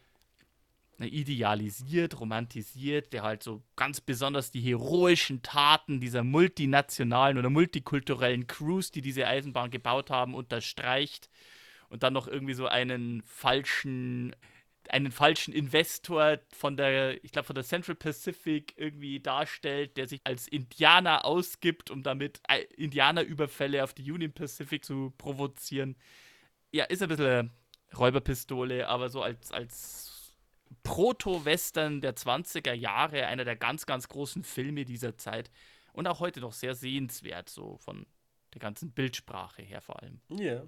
[1.00, 8.92] idealisiert, romantisiert, der halt so ganz besonders die heroischen Taten dieser multinationalen oder multikulturellen Crews,
[8.92, 11.30] die diese Eisenbahn gebaut haben, unterstreicht
[11.90, 14.36] und dann noch irgendwie so einen falschen
[14.90, 20.20] einen falschen Investor von der, ich glaube, von der Central Pacific irgendwie darstellt, der sich
[20.26, 25.96] als Indianer ausgibt, um damit äh, Indianerüberfälle auf die Union Pacific zu provozieren.
[26.72, 27.52] Ja, ist ein bisschen
[27.98, 30.13] Räuberpistole, aber so als, als
[30.84, 35.52] Proto-Western der 20er Jahre, einer der ganz, ganz großen Filme dieser Zeit
[35.94, 38.06] und auch heute noch sehr sehenswert, so von
[38.54, 40.20] der ganzen Bildsprache her vor allem.
[40.30, 40.64] Ja.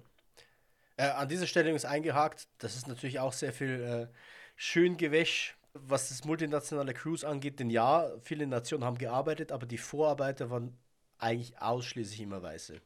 [0.96, 4.14] Äh, an dieser Stelle ist eingehakt, das ist natürlich auch sehr viel äh,
[4.56, 7.60] Schöngewäsch, was das multinationale Cruise angeht.
[7.60, 10.76] Denn ja, viele Nationen haben gearbeitet, aber die Vorarbeiter waren
[11.18, 12.80] eigentlich ausschließlich immer Weiße.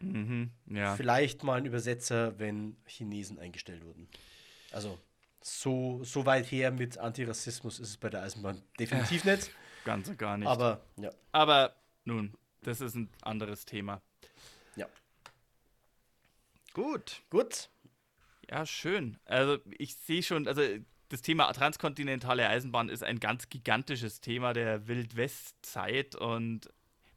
[0.00, 0.94] Mhm, ja.
[0.94, 4.08] Vielleicht mal ein Übersetzer, wenn Chinesen eingestellt wurden.
[4.70, 4.98] Also
[5.40, 9.50] so, so weit her mit Antirassismus ist es bei der Eisenbahn definitiv nicht.
[9.84, 10.48] Ganz und gar nicht.
[10.48, 11.10] Aber, ja.
[11.32, 11.74] Aber
[12.04, 14.02] nun, das ist ein anderes Thema.
[14.76, 14.86] Ja.
[16.74, 17.22] Gut.
[17.30, 17.70] Gut.
[18.50, 19.18] Ja, schön.
[19.24, 20.62] Also ich sehe schon, also
[21.08, 26.68] das Thema transkontinentale Eisenbahn ist ein ganz gigantisches Thema der Wildwestzeit und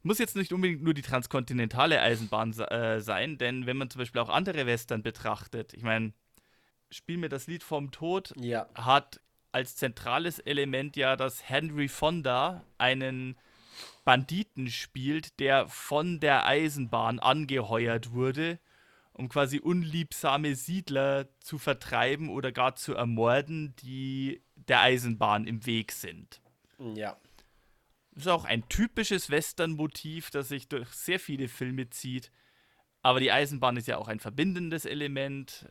[0.02, 4.20] muss jetzt nicht unbedingt nur die transkontinentale Eisenbahn äh, sein, denn wenn man zum Beispiel
[4.20, 6.12] auch andere Western betrachtet, ich meine,
[6.92, 8.68] Spiel mir das Lied vom Tod ja.
[8.74, 9.20] hat
[9.50, 13.36] als zentrales Element ja, dass Henry Fonda einen
[14.04, 18.58] Banditen spielt, der von der Eisenbahn angeheuert wurde,
[19.12, 25.92] um quasi unliebsame Siedler zu vertreiben oder gar zu ermorden, die der Eisenbahn im Weg
[25.92, 26.40] sind.
[26.94, 27.16] Ja.
[28.12, 32.30] Das ist auch ein typisches Western-Motiv, das sich durch sehr viele Filme zieht.
[33.02, 35.66] Aber die Eisenbahn ist ja auch ein verbindendes Element.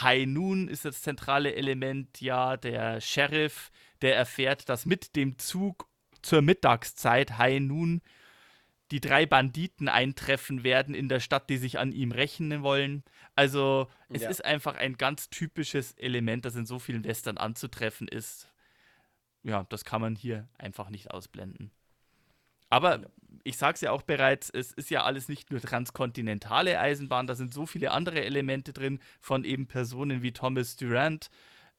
[0.00, 3.70] High Noon ist das zentrale Element, ja, der Sheriff,
[4.00, 5.88] der erfährt, dass mit dem Zug
[6.22, 8.00] zur Mittagszeit High Noon
[8.90, 13.04] die drei Banditen eintreffen werden in der Stadt, die sich an ihm rechnen wollen.
[13.34, 14.28] Also es ja.
[14.28, 18.52] ist einfach ein ganz typisches Element, das in so vielen Western anzutreffen ist.
[19.42, 21.72] Ja, das kann man hier einfach nicht ausblenden.
[22.72, 23.02] Aber
[23.44, 27.34] ich sage es ja auch bereits, es ist ja alles nicht nur transkontinentale Eisenbahn, da
[27.34, 31.28] sind so viele andere Elemente drin, von eben Personen wie Thomas Durant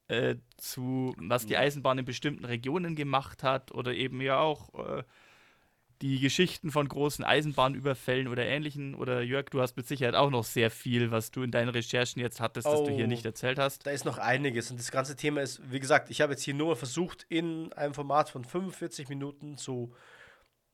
[0.06, 5.02] äh, zu, was die Eisenbahn in bestimmten Regionen gemacht hat oder eben ja auch äh,
[6.00, 8.94] die Geschichten von großen Eisenbahnüberfällen oder ähnlichen.
[8.94, 12.20] Oder Jörg, du hast mit Sicherheit auch noch sehr viel, was du in deinen Recherchen
[12.20, 13.84] jetzt hattest, oh, das du hier oh, nicht erzählt hast.
[13.84, 16.54] Da ist noch einiges und das ganze Thema ist, wie gesagt, ich habe jetzt hier
[16.54, 19.92] nur versucht, in einem Format von 45 Minuten so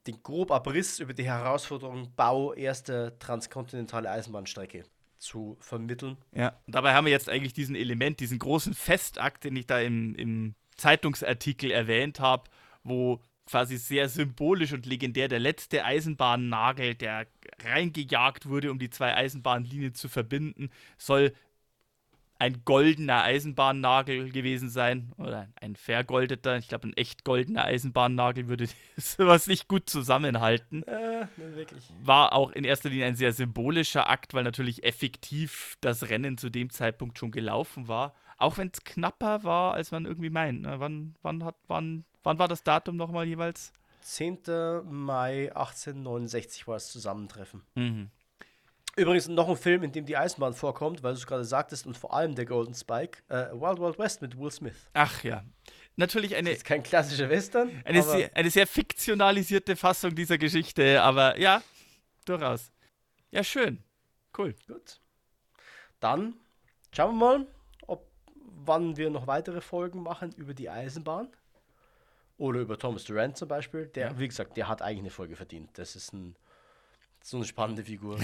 [0.07, 4.85] den grob Abriss über die Herausforderung Bau erster transkontinentale Eisenbahnstrecke
[5.19, 6.17] zu vermitteln.
[6.33, 9.81] Ja, und dabei haben wir jetzt eigentlich diesen Element, diesen großen Festakt, den ich da
[9.81, 12.45] im, im Zeitungsartikel erwähnt habe,
[12.83, 17.27] wo quasi sehr symbolisch und legendär der letzte Eisenbahnnagel, der
[17.65, 21.33] reingejagt wurde, um die zwei Eisenbahnlinien zu verbinden, soll
[22.41, 26.57] ein goldener Eisenbahnnagel gewesen sein oder ein vergoldeter.
[26.57, 28.67] Ich glaube, ein echt goldener Eisenbahnnagel würde
[28.97, 30.83] sowas nicht gut zusammenhalten.
[30.85, 31.27] Äh.
[32.03, 36.49] War auch in erster Linie ein sehr symbolischer Akt, weil natürlich effektiv das Rennen zu
[36.49, 38.15] dem Zeitpunkt schon gelaufen war.
[38.39, 40.63] Auch wenn es knapper war, als man irgendwie meint.
[40.63, 40.81] Ne?
[40.81, 43.75] Wann, wann, hat, wann, wann war das Datum nochmal jeweils?
[44.01, 44.39] 10.
[44.89, 47.61] Mai 1869 war das Zusammentreffen.
[47.75, 48.11] Mhm.
[49.01, 51.97] Übrigens noch ein Film, in dem die Eisenbahn vorkommt, weil du es gerade sagtest, und
[51.97, 54.77] vor allem der Golden Spike, äh, Wild Wild West mit Will Smith.
[54.93, 55.43] Ach ja.
[55.97, 56.51] Natürlich eine.
[56.51, 57.71] Das ist kein klassischer Western.
[57.87, 61.63] Eine, sehr, eine sehr fiktionalisierte Fassung dieser Geschichte, aber ja,
[62.27, 62.71] durchaus.
[63.31, 63.83] Ja, schön.
[64.37, 64.55] Cool.
[64.67, 65.01] Gut.
[65.99, 66.35] Dann
[66.95, 67.47] schauen wir mal,
[67.87, 68.07] ob
[68.45, 71.29] wann wir noch weitere Folgen machen über die Eisenbahn.
[72.37, 73.87] Oder über Thomas Durant zum Beispiel.
[73.87, 74.19] Der, ja.
[74.19, 75.71] wie gesagt, der hat eigentlich eine Folge verdient.
[75.79, 76.37] Das ist ein
[77.23, 78.19] so eine spannende Figur.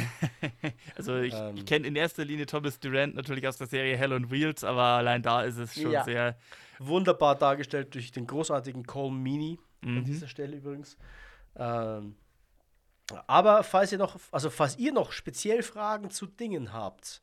[0.96, 4.12] also ich, ähm, ich kenne in erster Linie Thomas Durant natürlich aus der Serie Hell
[4.12, 6.04] on Wheels, aber allein da ist es schon ja.
[6.04, 6.38] sehr
[6.78, 9.98] wunderbar dargestellt durch den großartigen Cole Meany mhm.
[9.98, 10.96] an dieser Stelle übrigens.
[11.56, 12.16] Ähm,
[13.26, 17.20] aber falls ihr noch, also falls ihr noch speziell Fragen zu Dingen habt,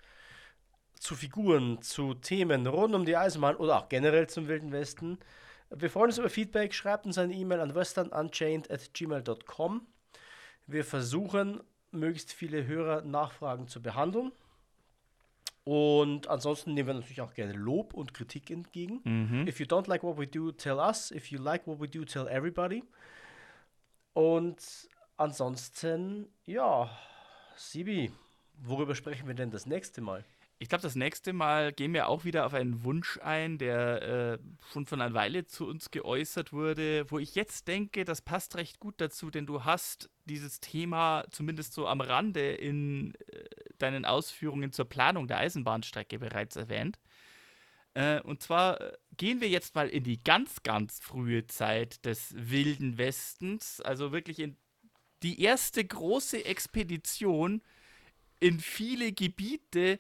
[0.94, 5.20] zu Figuren, zu Themen rund um die Eisenbahn oder auch generell zum Wilden Westen,
[5.76, 6.74] wir freuen uns über Feedback.
[6.74, 9.88] Schreibt uns eine E-Mail an westernunchained@gmail.com.
[10.68, 11.61] Wir versuchen,
[11.91, 14.32] möglichst viele Hörer-Nachfragen zu behandeln.
[15.66, 18.99] Und ansonsten nehmen wir natürlich auch gerne Lob und Kritik entgegen.
[19.03, 19.47] Mhm.
[19.47, 21.11] If you don't like what we do, tell us.
[21.11, 22.84] If you like what we do, tell everybody.
[24.14, 26.89] Und ansonsten, ja,
[27.55, 28.11] Sibi,
[28.61, 30.26] worüber sprechen wir denn das nächste Mal?
[30.60, 34.39] Ich glaube, das nächste Mal gehen wir auch wieder auf einen Wunsch ein, der äh,
[34.72, 38.80] schon von einer Weile zu uns geäußert wurde, wo ich jetzt denke, das passt recht
[38.80, 43.43] gut dazu, denn du hast dieses Thema zumindest so am Rande in äh,
[43.78, 46.97] deinen Ausführungen zur Planung der Eisenbahnstrecke bereits erwähnt.
[47.93, 52.34] Äh, und zwar äh, gehen wir jetzt mal in die ganz, ganz frühe Zeit des
[52.36, 54.58] Wilden Westens, also wirklich in
[55.22, 57.62] die erste große Expedition
[58.39, 59.99] in viele Gebiete,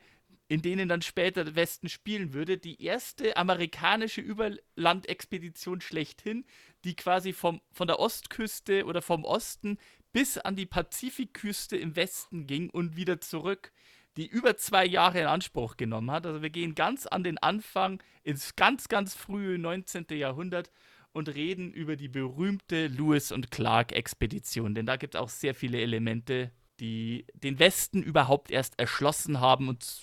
[0.53, 6.45] in denen dann später der Westen spielen würde, die erste amerikanische Überlandexpedition schlechthin,
[6.83, 9.79] die quasi vom, von der Ostküste oder vom Osten
[10.11, 13.71] bis an die Pazifikküste im Westen ging und wieder zurück,
[14.15, 16.27] die über zwei Jahre in Anspruch genommen hat.
[16.27, 20.05] Also wir gehen ganz an den Anfang ins ganz, ganz frühe 19.
[20.11, 20.69] Jahrhundert
[21.13, 25.55] und reden über die berühmte Lewis und Clark Expedition, denn da gibt es auch sehr
[25.55, 30.01] viele Elemente, die den Westen überhaupt erst erschlossen haben und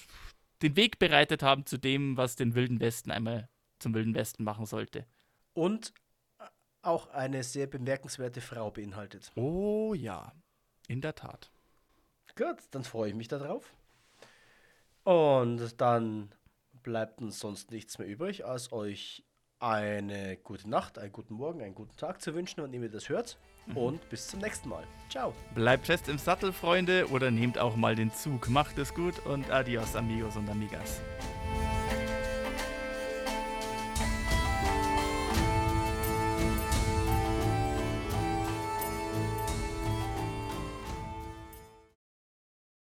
[0.63, 3.49] den Weg bereitet haben zu dem, was den Wilden Westen einmal
[3.79, 5.07] zum Wilden Westen machen sollte.
[5.55, 5.93] Und
[6.83, 9.33] auch eine sehr bemerkenswerte Frau beinhaltet.
[9.35, 10.33] Oh ja,
[10.89, 11.51] in der Tat.
[12.37, 13.75] Gut, dann freue ich mich darauf.
[15.05, 16.35] Und dann
[16.83, 19.25] bleibt uns sonst nichts mehr übrig, als euch
[19.59, 23.39] eine gute Nacht, einen guten Morgen, einen guten Tag zu wünschen, und ihr das hört.
[23.67, 23.77] Mhm.
[23.77, 24.85] Und bis zum nächsten Mal.
[25.09, 25.35] Ciao.
[25.55, 28.49] Bleibt fest im Sattel, Freunde, oder nehmt auch mal den Zug.
[28.49, 31.01] Macht es gut und adios, amigos und amigas.